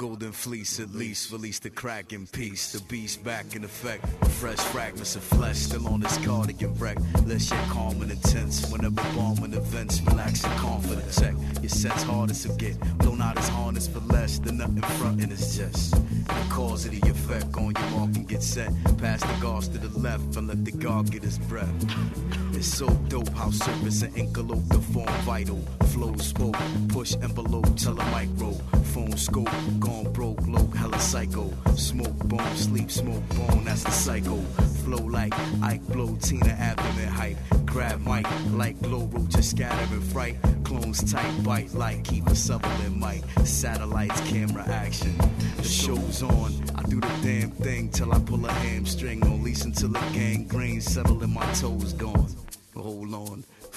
golden 0.00 0.32
fleece, 0.32 0.80
at 0.80 0.94
least 0.94 1.30
release 1.30 1.58
the 1.58 1.68
crack 1.68 2.14
in 2.14 2.26
peace. 2.26 2.72
The 2.72 2.80
beast 2.84 3.22
back 3.22 3.54
in 3.54 3.64
effect, 3.64 4.02
fresh 4.40 4.56
fragments 4.56 5.14
of 5.14 5.22
flesh 5.22 5.58
still 5.58 5.86
on 5.88 6.00
this 6.00 6.16
cardigan 6.24 6.74
wreck. 6.76 6.96
Less 7.26 7.50
yet 7.50 7.68
calm 7.68 8.00
and 8.00 8.10
intense. 8.10 8.72
Whenever 8.72 9.02
bombing 9.14 9.52
events, 9.52 10.00
relax 10.00 10.42
and 10.42 10.58
confident. 10.58 11.04
Check 11.12 11.34
your 11.60 11.68
sense 11.68 12.02
hard 12.04 12.30
to 12.30 12.48
get. 12.56 12.80
Blown 13.00 13.20
out 13.20 13.36
his 13.36 13.48
harness 13.48 13.88
for 13.88 14.00
less 14.00 14.38
than 14.38 14.56
nothing 14.56 14.80
frontin' 14.98 15.32
is 15.32 15.54
just 15.58 15.92
the 15.92 16.46
cause 16.48 16.86
of 16.86 16.92
the 16.92 17.10
effect. 17.10 17.54
On 17.58 17.64
your 17.64 17.90
mark 17.90 18.16
and 18.16 18.26
get 18.26 18.42
set. 18.42 18.72
Pass 18.96 19.20
the 19.20 19.38
guards 19.42 19.68
to 19.68 19.76
the 19.76 19.98
left 19.98 20.34
and 20.34 20.48
let 20.48 20.64
the 20.64 20.72
guard 20.72 21.10
get 21.10 21.24
his 21.24 21.38
breath. 21.40 22.49
It's 22.60 22.76
so 22.76 22.88
dope 23.08 23.30
how 23.30 23.50
surface 23.50 24.02
and 24.02 24.14
envelope 24.18 24.68
the 24.68 24.80
form 24.92 25.08
vital. 25.24 25.56
Flow 25.86 26.14
spoke, 26.16 26.58
push 26.88 27.14
envelope, 27.22 27.74
tell 27.74 27.98
a 27.98 28.04
micro. 28.10 28.52
Phone 28.92 29.16
scope, 29.16 29.48
gone 29.78 30.12
broke, 30.12 30.46
low, 30.46 30.66
hella 30.76 31.00
psycho. 31.00 31.50
Smoke 31.74 32.18
bone, 32.28 32.56
sleep, 32.56 32.90
smoke 32.90 33.26
bone, 33.30 33.64
that's 33.64 33.84
the 33.84 33.90
cycle. 33.90 34.42
Flow 34.84 34.98
like 34.98 35.32
Ike 35.62 35.86
blow, 35.88 36.14
Tina 36.16 36.50
abdomen 36.50 37.08
hype. 37.08 37.38
Grab 37.64 37.98
mic 38.06 38.26
like 38.52 38.78
glow 38.82 39.06
roaches 39.06 39.48
scattering 39.48 40.02
fright. 40.02 40.36
Clones 40.62 41.10
tight, 41.10 41.42
bite 41.42 41.72
like 41.72 42.04
Kiefer 42.04 42.36
Sutherland 42.36 43.00
mic. 43.00 43.22
Satellites, 43.46 44.20
camera 44.28 44.68
action. 44.68 45.16
The 45.56 45.64
show's 45.64 46.22
on. 46.22 46.52
I 46.76 46.82
do 46.82 47.00
the 47.00 47.08
damn 47.22 47.52
thing 47.52 47.88
till 47.88 48.12
I 48.12 48.18
pull 48.18 48.44
a 48.44 48.52
hamstring. 48.52 49.24
On 49.24 49.42
lease 49.42 49.64
until 49.64 49.88
the 49.88 50.00
gangrene 50.12 50.82
settle 50.82 51.22
and 51.22 51.32
my 51.32 51.50
toes 51.54 51.94
gone. 51.94 52.28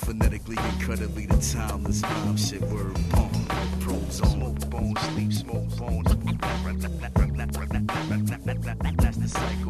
Phonetically, 0.05 0.57
incredibly, 0.73 1.25
the 1.25 1.37
timeless 1.37 2.01
rhyme 2.01 2.37
shit 2.37 2.61
word 2.63 2.93
bomb. 3.11 3.45
Pros 3.79 4.21
on. 4.21 4.29
Smoke 4.29 4.69
bones, 4.69 4.99
sleep, 4.99 5.33
smoke 5.33 5.77
bones. 5.77 6.13
That's 8.97 9.17
the 9.17 9.27
cycle. 9.27 9.62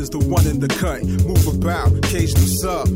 Known 0.00 0.02
as 0.02 0.10
the 0.10 0.18
one 0.18 0.46
in 0.46 0.60
the 0.60 0.68
cut. 0.68 1.02
Move 1.26 1.46
about, 1.46 2.02
cage 2.02 2.32
them 2.32 2.46
sub. 2.46 2.88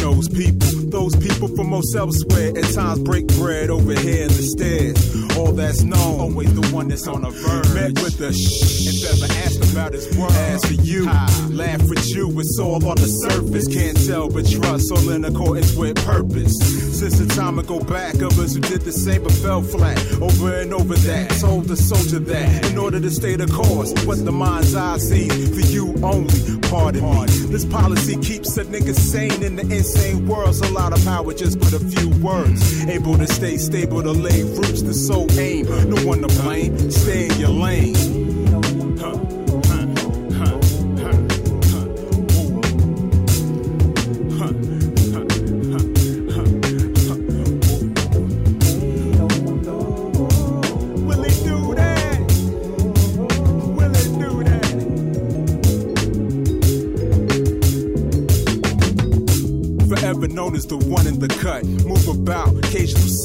Knows 0.00 0.28
people, 0.28 0.68
those 0.90 1.14
people 1.16 1.48
from 1.48 1.70
most 1.70 1.94
elsewhere. 1.94 2.52
At 2.56 2.74
times 2.74 3.00
break 3.00 3.26
bread 3.38 3.70
over 3.70 3.94
here 3.94 4.22
in 4.22 4.28
the 4.28 4.42
stairs. 4.42 4.96
All 5.36 5.52
that's 5.52 5.82
known, 5.82 6.20
always 6.20 6.52
the 6.54 6.66
one 6.74 6.88
that's 6.88 7.06
on 7.06 7.24
a 7.24 7.30
verge. 7.30 7.74
Met 7.74 8.02
with 8.02 8.18
the 8.18 8.32
shh, 8.32 8.86
if 8.86 9.22
ever 9.22 9.32
asked 9.44 9.72
about 9.72 9.92
his 9.92 10.06
world. 10.16 10.32
As 10.32 10.64
for 10.64 10.74
you, 10.82 11.04
laugh 11.50 11.82
with 11.88 12.06
you, 12.08 12.28
it's 12.40 12.58
all 12.58 12.84
on 12.86 12.96
the 12.96 13.08
surface. 13.08 13.66
Can't 13.68 13.96
tell 14.06 14.28
but 14.28 14.48
trust, 14.48 14.90
all 14.92 15.10
in 15.10 15.24
accordance 15.24 15.74
with 15.76 15.96
purpose. 16.04 16.89
Since 17.00 17.18
the 17.18 17.34
time 17.34 17.58
I 17.58 17.62
go 17.62 17.80
back, 17.80 18.16
others 18.16 18.54
who 18.54 18.60
did 18.60 18.82
the 18.82 18.92
same 18.92 19.22
but 19.22 19.32
fell 19.32 19.62
flat. 19.62 19.96
Over 20.20 20.60
and 20.60 20.74
over 20.74 20.94
that, 20.94 21.30
told 21.40 21.64
the 21.64 21.74
soldier 21.74 22.18
that 22.18 22.70
in 22.70 22.76
order 22.76 23.00
to 23.00 23.10
stay 23.10 23.36
the 23.36 23.46
course, 23.46 23.94
what 24.04 24.22
the 24.22 24.30
mind's 24.30 24.74
eye 24.74 24.98
sees 24.98 25.48
for 25.48 25.66
you 25.72 25.94
only. 26.02 26.60
Pardon 26.68 27.02
me. 27.02 27.26
This 27.48 27.64
policy 27.64 28.18
keeps 28.18 28.54
a 28.58 28.66
nigga 28.66 28.94
sane 28.94 29.42
in 29.42 29.56
the 29.56 29.62
insane 29.62 30.28
world. 30.28 30.54
So 30.54 30.68
a 30.68 30.72
lot 30.72 30.92
of 30.92 31.02
power, 31.06 31.32
just 31.32 31.58
put 31.58 31.72
a 31.72 31.80
few 31.80 32.10
words. 32.22 32.84
Able 32.86 33.16
to 33.16 33.26
stay 33.26 33.56
stable, 33.56 34.02
to 34.02 34.12
lay 34.12 34.42
roots, 34.42 34.82
to 34.82 34.92
soul 34.92 35.26
aim. 35.40 35.64
No 35.88 36.04
one 36.04 36.20
to 36.20 36.28
blame. 36.42 36.90
Stay 36.90 37.30
in 37.30 37.40
your 37.40 37.48
lane. 37.48 38.29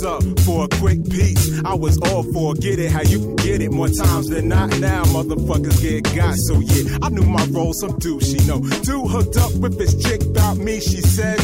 Up 0.05 0.23
for 0.41 0.65
a 0.65 0.67
quick 0.79 1.03
piece. 1.09 1.61
I 1.65 1.73
was 1.73 1.97
all 2.09 2.23
for 2.31 2.53
get 2.53 2.79
it 2.79 2.91
how 2.91 3.01
you 3.01 3.19
can 3.19 3.35
get 3.35 3.61
it 3.61 3.71
more 3.71 3.89
times 3.89 4.27
than 4.27 4.47
not. 4.47 4.69
Now 4.79 5.03
motherfuckers 5.05 5.81
get 5.81 6.03
got. 6.15 6.35
So 6.35 6.59
yeah, 6.59 6.97
I 7.01 7.09
knew 7.09 7.23
my 7.23 7.45
role. 7.51 7.73
Some 7.73 7.97
dude 7.99 8.23
she 8.23 8.37
know. 8.47 8.59
Dude 8.83 9.09
hooked 9.09 9.37
up 9.37 9.53
with 9.55 9.77
this 9.77 9.95
chick 10.01 10.21
about 10.23 10.57
me. 10.57 10.79
She 10.79 11.01
said, 11.01 11.39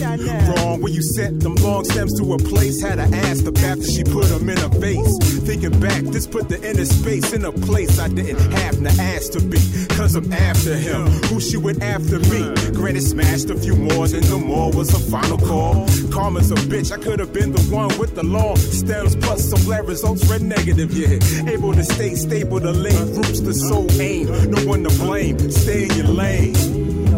Wrong 0.00 0.80
When 0.80 0.94
you 0.94 1.02
sent 1.02 1.40
them 1.40 1.54
long 1.56 1.84
stems 1.84 2.18
to 2.18 2.32
a 2.32 2.38
place, 2.38 2.80
had 2.82 2.96
to 2.96 3.16
ask 3.28 3.44
the 3.44 3.52
after 3.60 3.84
she 3.84 4.02
put 4.02 4.24
them 4.26 4.48
in 4.48 4.58
a 4.58 4.68
vase. 4.68 5.18
Thinking 5.40 5.78
back, 5.78 6.02
this 6.04 6.26
put 6.26 6.48
the 6.48 6.56
inner 6.68 6.86
space 6.86 7.32
in 7.34 7.44
a 7.44 7.52
place 7.52 7.98
I 7.98 8.08
didn't 8.08 8.40
have 8.52 8.82
to 8.82 9.02
ask 9.02 9.32
to 9.32 9.40
be. 9.40 9.58
Cause 9.94 10.14
I'm 10.14 10.32
after 10.32 10.74
him. 10.74 11.06
Who 11.28 11.38
she 11.40 11.58
went 11.58 11.82
after 11.82 12.18
me? 12.18 12.40
Granted, 12.72 13.02
smashed 13.02 13.50
a 13.50 13.56
few 13.56 13.76
more, 13.76 14.06
and 14.06 14.28
no 14.30 14.38
more 14.38 14.72
was 14.72 14.94
a 14.94 15.10
final 15.10 15.36
call. 15.36 15.86
Karma's 16.10 16.50
a 16.50 16.54
bitch, 16.54 16.92
I 16.92 16.96
could 16.96 17.18
have 17.18 17.34
been 17.34 17.52
the 17.52 17.62
one 17.74 17.96
with 17.98 18.14
the 18.14 18.24
long 18.24 18.56
stems, 18.56 19.16
plus 19.16 19.50
some 19.50 19.66
lab 19.68 19.86
results 19.86 20.24
red 20.30 20.40
negative, 20.40 20.92
yeah. 20.92 21.50
Able 21.50 21.74
to 21.74 21.84
stay 21.84 22.14
stable, 22.14 22.60
to 22.60 22.72
lay 22.72 22.96
roots, 23.12 23.40
the 23.40 23.52
soul 23.52 23.90
aim. 24.00 24.50
No 24.50 24.64
one 24.66 24.82
to 24.84 24.90
blame, 24.98 25.38
stay 25.50 25.84
in 25.84 25.90
your 25.90 26.08
lane. 26.08 27.09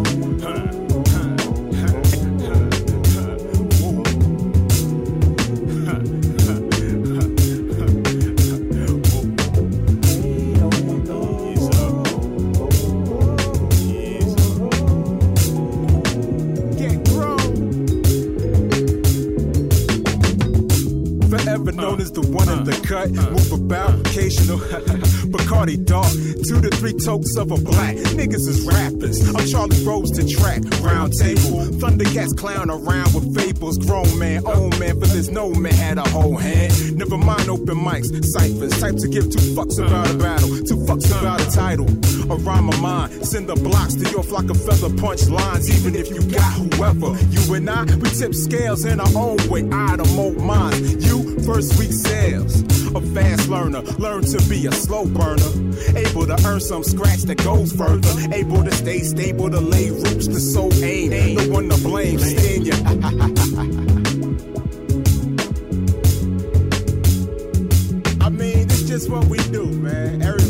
As 22.02 22.10
the 22.10 22.20
one 22.20 22.41
in 22.52 22.64
the 22.64 22.76
cut. 22.86 23.10
Move 23.10 23.52
about, 23.52 24.06
occasional. 24.06 24.58
Bacardi 25.32 25.82
dark. 25.84 26.12
Two 26.46 26.60
to 26.60 26.70
three 26.76 26.92
tokes 26.92 27.36
of 27.36 27.50
a 27.50 27.56
black. 27.56 27.96
Niggas 28.18 28.46
is 28.48 28.66
rappers. 28.66 29.18
I'm 29.28 29.46
Charlie 29.46 29.82
Rose 29.84 30.10
to 30.12 30.26
track. 30.28 30.60
Round 30.80 31.12
table. 31.18 31.64
Thundercats 31.80 32.36
clown 32.36 32.70
around 32.70 33.14
with 33.14 33.34
fables. 33.34 33.78
Grown 33.78 34.18
man, 34.18 34.46
old 34.46 34.78
man, 34.78 34.98
but 34.98 35.08
there's 35.08 35.30
no 35.30 35.50
man 35.50 35.72
had 35.72 35.98
a 35.98 36.08
whole 36.08 36.36
hand. 36.36 36.96
Never 36.96 37.16
mind 37.16 37.48
open 37.48 37.76
mics, 37.76 38.08
ciphers. 38.24 38.78
Type 38.80 38.96
to 38.96 39.08
give 39.08 39.30
two 39.30 39.44
fucks 39.56 39.78
about 39.78 40.10
a 40.10 40.14
battle. 40.14 40.48
Two 40.48 40.76
fucks 40.86 41.08
about 41.18 41.40
a 41.40 41.50
title. 41.50 41.88
A 42.30 42.36
rhyme 42.36 42.68
of 42.68 42.80
mine. 42.80 43.10
Send 43.24 43.48
the 43.48 43.56
blocks 43.56 43.94
to 43.94 44.10
your 44.10 44.22
flock 44.22 44.50
of 44.50 44.62
feather 44.64 44.94
punch 44.96 45.28
lines. 45.28 45.70
Even 45.70 45.94
if 45.94 46.10
you 46.10 46.22
got 46.30 46.52
whoever. 46.54 47.16
You 47.30 47.54
and 47.54 47.70
I, 47.70 47.84
we 47.84 48.10
tip 48.10 48.34
scales 48.34 48.84
in 48.84 49.00
our 49.00 49.16
own 49.16 49.38
way. 49.48 49.62
I 49.72 49.96
the 49.96 50.04
mold 50.16 50.36
minds. 50.36 51.06
You 51.06 51.38
first 51.40 51.78
week 51.78 51.92
sales. 51.92 52.41
A 52.42 53.00
fast 53.14 53.48
learner, 53.48 53.82
learn 53.98 54.24
to 54.24 54.48
be 54.48 54.66
a 54.66 54.72
slow 54.72 55.06
burner. 55.06 55.50
Able 55.96 56.26
to 56.26 56.36
earn 56.44 56.60
some 56.60 56.82
scratch 56.82 57.22
that 57.22 57.42
goes 57.44 57.72
further. 57.72 58.34
Able 58.34 58.64
to 58.64 58.72
stay 58.72 58.98
stable, 59.00 59.48
to 59.48 59.60
lay 59.60 59.90
roots, 59.90 60.26
to 60.26 60.40
so 60.40 60.70
aim. 60.82 61.36
No 61.36 61.48
one 61.48 61.68
to 61.68 61.76
blame, 61.82 62.18
stay 62.18 62.56
in 62.56 62.64
your. 62.64 62.76
I 68.20 68.28
mean, 68.28 68.58
it's 68.58 68.82
just 68.82 69.08
what 69.08 69.24
we 69.26 69.38
do, 69.38 69.64
man. 69.66 70.22
Everybody, 70.22 70.41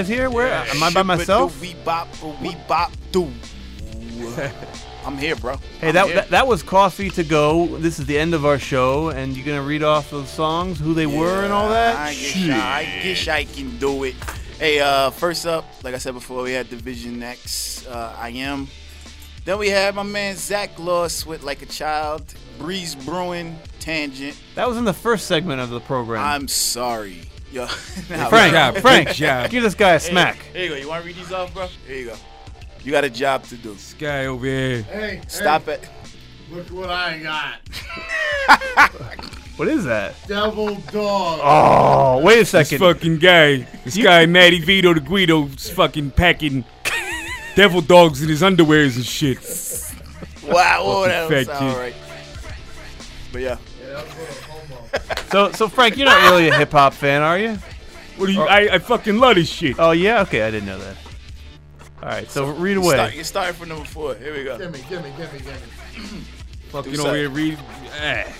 guys 0.00 0.08
here? 0.08 0.30
Where 0.30 0.46
am 0.50 0.82
I 0.82 0.90
by 0.90 1.02
myself? 1.02 1.60
We 1.60 1.74
bop, 1.84 2.08
we 2.40 2.56
bop, 2.66 2.90
do. 3.12 3.30
I'm 5.04 5.18
here, 5.18 5.36
bro. 5.36 5.56
Hey, 5.80 5.88
I'm 5.88 5.94
that, 5.94 6.06
here. 6.06 6.14
that 6.14 6.30
that 6.30 6.46
was 6.46 6.62
coffee 6.62 7.10
to 7.10 7.22
go. 7.24 7.66
This 7.78 7.98
is 7.98 8.06
the 8.06 8.18
end 8.18 8.32
of 8.32 8.46
our 8.46 8.58
show, 8.58 9.10
and 9.10 9.36
you're 9.36 9.44
gonna 9.44 9.62
read 9.62 9.82
off 9.82 10.10
those 10.10 10.30
songs, 10.30 10.78
who 10.78 10.94
they 10.94 11.06
were, 11.06 11.44
and 11.44 11.52
all 11.52 11.68
that. 11.68 11.96
I 11.96 12.14
guess, 12.14 12.36
I, 12.50 12.78
I 12.78 13.02
guess 13.02 13.28
I 13.28 13.44
can 13.44 13.76
do 13.78 14.04
it. 14.04 14.14
Hey, 14.58 14.80
uh, 14.80 15.10
first 15.10 15.46
up, 15.46 15.66
like 15.84 15.94
I 15.94 15.98
said 15.98 16.14
before, 16.14 16.42
we 16.42 16.52
had 16.52 16.70
Division 16.70 17.22
X. 17.22 17.86
Uh, 17.86 18.14
I 18.18 18.30
am. 18.30 18.68
Then 19.44 19.58
we 19.58 19.68
had 19.68 19.94
my 19.94 20.02
man 20.02 20.36
Zach 20.36 20.78
Loss 20.78 21.26
with 21.26 21.42
Like 21.42 21.60
a 21.60 21.66
Child, 21.66 22.34
Breeze 22.58 22.94
Brewin, 22.94 23.56
Tangent. 23.80 24.36
That 24.54 24.66
was 24.66 24.78
in 24.78 24.84
the 24.84 24.94
first 24.94 25.26
segment 25.26 25.60
of 25.60 25.70
the 25.70 25.80
program. 25.80 26.22
I'm 26.22 26.48
sorry. 26.48 27.22
Yo, 27.52 27.66
Hey, 28.08 28.26
Frank, 28.28 28.78
Frank, 28.78 29.16
give 29.50 29.62
this 29.62 29.74
guy 29.74 29.90
a 29.94 29.98
Hey, 29.98 30.10
smack. 30.10 30.36
Here 30.52 30.64
you 30.64 30.68
go. 30.70 30.76
You 30.76 30.88
want 30.88 31.02
to 31.02 31.06
read 31.08 31.16
these 31.16 31.32
off, 31.32 31.52
bro? 31.52 31.66
Here 31.86 31.96
you 31.96 32.06
go. 32.06 32.16
You 32.84 32.92
got 32.92 33.04
a 33.04 33.10
job 33.10 33.44
to 33.44 33.56
do. 33.56 33.72
This 33.72 33.94
guy 33.94 34.26
over 34.26 34.46
here. 34.46 34.82
Hey, 34.82 35.20
Stop 35.26 35.64
hey, 35.64 35.74
it. 35.74 35.88
Look 36.50 36.68
what 36.68 36.90
I 36.90 37.18
got. 37.18 37.60
What 39.60 39.68
is 39.68 39.84
that? 39.84 40.14
Devil 40.26 40.74
dog. 40.90 41.40
Oh, 41.42 42.22
wait 42.24 42.38
a 42.40 42.44
second. 42.46 42.78
This 42.78 42.94
fucking 42.94 43.18
guy. 43.18 43.56
This 43.84 43.98
guy, 43.98 44.24
Matty 44.24 44.58
Vito 44.58 44.94
the 44.94 45.00
Guido, 45.00 45.44
is 45.48 45.68
fucking 45.68 46.12
packing 46.12 46.64
devil 47.56 47.82
dogs 47.82 48.22
in 48.22 48.30
his 48.30 48.40
underwears 48.40 48.96
and 48.96 49.04
shit. 49.04 49.36
Wow, 50.50 51.02
Fucking 51.04 51.08
that 51.10 51.28
was 51.28 51.46
fat 51.46 51.58
kid. 51.58 51.68
all 51.68 51.78
right. 51.78 51.94
But 53.32 53.42
yeah. 53.42 53.58
So, 55.30 55.52
so 55.52 55.68
Frank, 55.68 55.96
you're 55.96 56.06
not 56.06 56.30
really 56.30 56.48
a 56.48 56.54
hip 56.56 56.72
hop 56.72 56.92
fan, 56.92 57.22
are 57.22 57.38
you? 57.38 57.56
What 58.16 58.26
do 58.26 58.32
you? 58.32 58.42
I, 58.42 58.74
I 58.74 58.78
fucking 58.78 59.18
love 59.18 59.36
this 59.36 59.48
shit. 59.48 59.76
Oh 59.78 59.92
yeah, 59.92 60.22
okay, 60.22 60.42
I 60.42 60.50
didn't 60.50 60.66
know 60.66 60.78
that. 60.78 60.96
All 62.02 62.08
right, 62.08 62.30
so 62.30 62.46
read 62.50 62.72
You 62.72 62.82
away. 62.82 62.94
Start, 62.96 63.14
you 63.14 63.24
starting 63.24 63.54
from 63.54 63.68
number 63.68 63.84
four. 63.84 64.14
Here 64.16 64.34
we 64.34 64.44
go. 64.44 64.58
Gimme, 64.58 64.78
gimme, 64.88 65.10
gimme, 65.16 65.38
gimme. 65.38 66.24
Fucking 66.70 66.92
Do 66.92 67.00
over 67.00 67.08
something. 67.08 67.14
here 67.20 67.30
read. 67.30 67.58
Eh. 68.00 68.32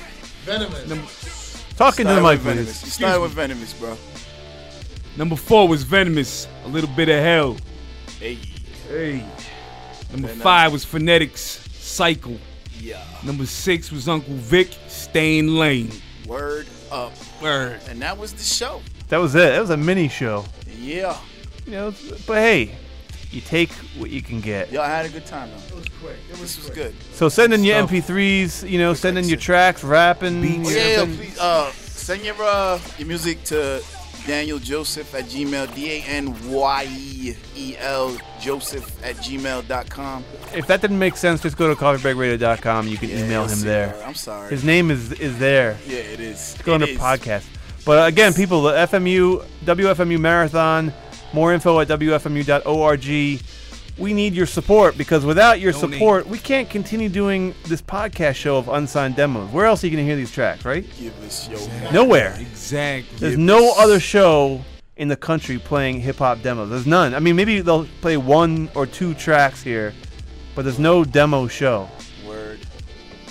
Venomous. 0.45 1.65
Talking 1.77 2.07
to 2.07 2.15
the 2.15 2.21
Starting 2.21 2.23
mic, 2.23 2.41
Venomous. 2.41 2.81
please. 2.81 2.85
You 2.85 2.91
started 2.91 3.21
with 3.21 3.33
Venomous, 3.33 3.73
bro. 3.75 3.97
Number 5.17 5.37
four 5.37 5.69
was 5.69 5.83
Venomous. 5.83 6.47
A 6.65 6.69
little 6.69 6.91
bit 6.91 7.09
of 7.09 7.23
hell. 7.23 7.57
Hey. 8.19 8.39
Hey. 8.89 9.25
Number 10.13 10.29
Then, 10.29 10.41
uh, 10.41 10.43
five 10.43 10.73
was 10.73 10.85
Phonetics. 10.85 11.41
Cycle. 11.73 12.39
Yeah. 12.79 13.03
Number 13.25 13.47
six 13.47 13.91
was 13.93 14.09
Uncle 14.09 14.35
Vic. 14.35 14.71
Stain 14.89 15.57
Lane. 15.57 15.91
Word 16.31 16.69
up. 16.93 17.12
Word. 17.43 17.81
And 17.88 18.01
that 18.03 18.16
was 18.16 18.33
the 18.33 18.45
show. 18.45 18.83
That 19.09 19.16
was 19.19 19.35
it. 19.35 19.38
That 19.51 19.59
was 19.61 19.71
a 19.71 19.77
mini 19.77 20.07
show. 20.09 20.45
Yeah. 20.79 21.19
You 21.66 21.73
know, 21.73 21.95
but 22.25 22.35
hey, 22.37 22.77
you 23.33 23.40
take 23.40 23.73
what 23.99 24.11
you 24.11 24.23
can 24.23 24.40
get. 24.40 24.71
Y'all 24.71 24.85
had 24.85 25.07
a 25.07 25.09
good 25.09 25.27
time 25.27 25.51
though. 25.51 25.57
It 25.57 25.75
was 25.75 25.88
quick. 26.01 26.16
It 26.31 26.38
was, 26.40 26.55
This 26.55 26.59
was 26.69 26.71
good. 26.71 26.95
So 27.14 27.29
send 27.29 27.53
in 27.53 27.64
your 27.64 27.79
Stuff. 27.79 27.90
MP3s. 27.90 28.71
You 28.71 28.79
know, 28.79 28.95
send 28.95 29.19
in 29.19 29.25
your 29.29 29.38
tracks, 29.38 29.83
rapping. 29.83 30.38
Oh, 30.38 30.71
yeah, 30.71 30.77
yeah, 30.77 30.97
send- 30.99 31.16
please 31.19 31.38
uh, 31.40 31.73
send 31.73 32.25
your 32.25 32.37
uh, 32.40 32.79
your 32.97 33.09
music 33.09 33.43
to 33.47 33.83
Danyel 34.31 34.62
Joseph 34.62 35.12
at 35.14 35.25
Gmail, 35.25 35.75
D 35.75 35.90
A 35.90 36.03
N 36.03 36.35
Y 36.51 36.87
E 37.57 37.77
L 37.79 38.16
Joseph 38.40 39.05
at 39.05 39.16
gmail.com. 39.16 40.25
If 40.55 40.66
that 40.69 40.81
didn't 40.81 40.99
make 41.01 41.16
sense, 41.16 41.43
just 41.43 41.57
go 41.57 41.69
to 41.73 41.75
coffeebreakradio.com. 41.81 42.87
You 42.87 42.97
can 42.97 43.09
Yeah, 43.11 43.25
email 43.25 43.47
him 43.47 43.61
there. 43.61 43.88
that. 43.88 44.07
I'm 44.07 44.14
sorry. 44.14 44.51
His 44.51 44.62
name 44.62 44.90
is 44.93 45.12
is 45.12 45.38
there. 45.38 45.77
Yeah, 45.87 45.97
it 45.99 46.21
is. 46.21 46.57
Go 46.62 46.73
It 46.73 46.83
under 46.83 46.87
podcast. 46.95 47.45
But 47.85 48.07
again, 48.07 48.33
people, 48.35 48.62
the 48.62 48.73
FMU 48.73 49.45
WFMU 49.64 50.21
marathon. 50.21 50.93
More 51.33 51.53
info 51.53 51.81
at 51.81 51.88
wfmu.org. 51.88 53.40
we 54.01 54.13
need 54.15 54.35
your 54.35 54.47
support 54.47 54.97
because 54.99 55.25
without 55.25 55.61
your 55.61 55.73
Donate. 55.73 55.93
support, 55.99 56.27
we 56.27 56.39
can't 56.39 56.69
continue 56.69 57.09
doing 57.09 57.55
this 57.67 57.83
podcast 57.83 58.35
show 58.37 58.57
of 58.57 58.69
unsigned 58.69 59.15
demos. 59.15 59.51
Where 59.53 59.67
else 59.67 59.85
are 59.85 59.87
you 59.87 59.93
going 59.93 60.05
to 60.05 60.09
hear 60.09 60.17
these 60.17 60.33
tracks, 60.33 60.65
right? 60.65 60.85
Give 60.99 61.17
us 61.23 61.49
your 61.49 61.93
Nowhere. 61.93 62.35
Exactly. 62.41 63.19
There's 63.19 63.39
no 63.39 63.75
other 63.77 64.01
show 64.01 64.63
in 64.97 65.09
the 65.09 65.17
country 65.17 65.59
playing 65.59 66.01
hip 66.01 66.17
hop 66.17 66.43
demos. 66.43 66.71
There's 66.71 66.87
none. 66.87 67.15
I 67.15 67.21
mean, 67.21 67.37
maybe 67.37 67.61
they'll 67.61 67.87
play 68.01 68.17
one 68.17 68.71
or 68.75 68.87
two 68.87 69.15
tracks 69.15 69.63
here, 69.63 69.93
but 70.55 70.63
there's 70.63 70.79
no 70.79 71.05
demo 71.05 71.47
show. 71.47 71.89
Word. 72.27 72.61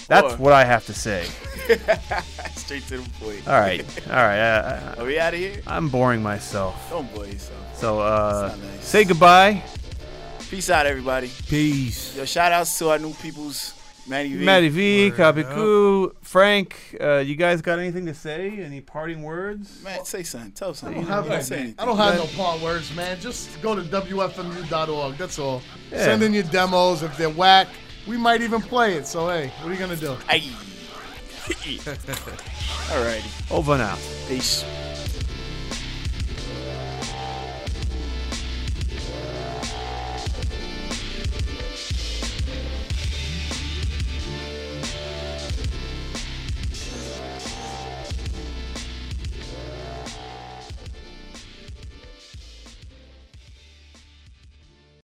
That's 0.07 0.33
Or- 0.35 0.37
what 0.37 0.53
I 0.53 0.63
have 0.65 0.85
to 0.85 0.93
say. 0.93 1.25
Straight 2.55 2.83
to 2.87 2.97
the 2.97 3.09
point. 3.19 3.47
All 3.47 3.59
right, 3.59 3.85
all 4.09 4.15
right. 4.15 4.39
Uh, 4.39 4.95
Are 4.97 5.05
we 5.05 5.19
out 5.19 5.33
of 5.33 5.39
here? 5.39 5.61
I'm 5.67 5.89
boring 5.89 6.21
myself. 6.23 6.89
Don't 6.89 7.11
bore 7.13 7.25
yourself. 7.27 7.77
So 7.79 7.99
uh, 7.99 8.55
nice. 8.59 8.85
say 8.85 9.03
goodbye. 9.03 9.63
Peace 10.49 10.69
out, 10.71 10.87
everybody. 10.87 11.29
Peace. 11.47 12.17
Yo, 12.17 12.25
shout 12.25 12.51
outs 12.51 12.75
to 12.79 12.89
our 12.89 12.97
new 12.97 13.13
peoples, 13.13 13.75
Matty 14.07 14.35
V. 14.35 14.43
Matty 14.43 14.69
V, 14.69 15.11
Kapiku, 15.15 16.11
Frank. 16.23 16.75
Uh, 16.99 17.17
you 17.17 17.35
guys 17.35 17.61
got 17.61 17.77
anything 17.77 18.07
to 18.07 18.15
say? 18.15 18.59
Any 18.59 18.81
parting 18.81 19.21
words? 19.21 19.83
Man, 19.83 20.03
say 20.05 20.23
something. 20.23 20.51
Tell 20.53 20.73
something. 20.73 21.03
I 21.03 21.05
something. 21.05 21.15
don't 21.23 21.31
have, 21.31 21.39
You 21.39 21.45
say 21.45 21.59
anything. 21.59 21.75
I 21.77 21.85
don't 21.85 21.97
have 21.97 22.15
no 22.15 22.25
part 22.35 22.61
words, 22.61 22.91
man. 22.95 23.19
Just 23.19 23.61
go 23.61 23.75
to 23.75 23.83
WFMU.org. 23.83 25.17
That's 25.17 25.37
all. 25.37 25.61
Yeah. 25.91 25.97
Send 26.05 26.23
in 26.23 26.33
your 26.33 26.41
demos. 26.43 27.03
If 27.03 27.15
they're 27.15 27.29
whack, 27.29 27.67
we 28.07 28.17
might 28.17 28.41
even 28.41 28.59
play 28.59 28.95
it. 28.95 29.05
So, 29.05 29.29
hey, 29.29 29.51
what 29.61 29.69
are 29.69 29.73
you 29.73 29.77
going 29.77 29.91
to 29.91 30.03
do? 30.03 30.15
Hey. 30.27 30.39
Alrighty. 32.89 33.51
Over 33.51 33.77
now. 33.77 33.99
Peace. 34.27 34.65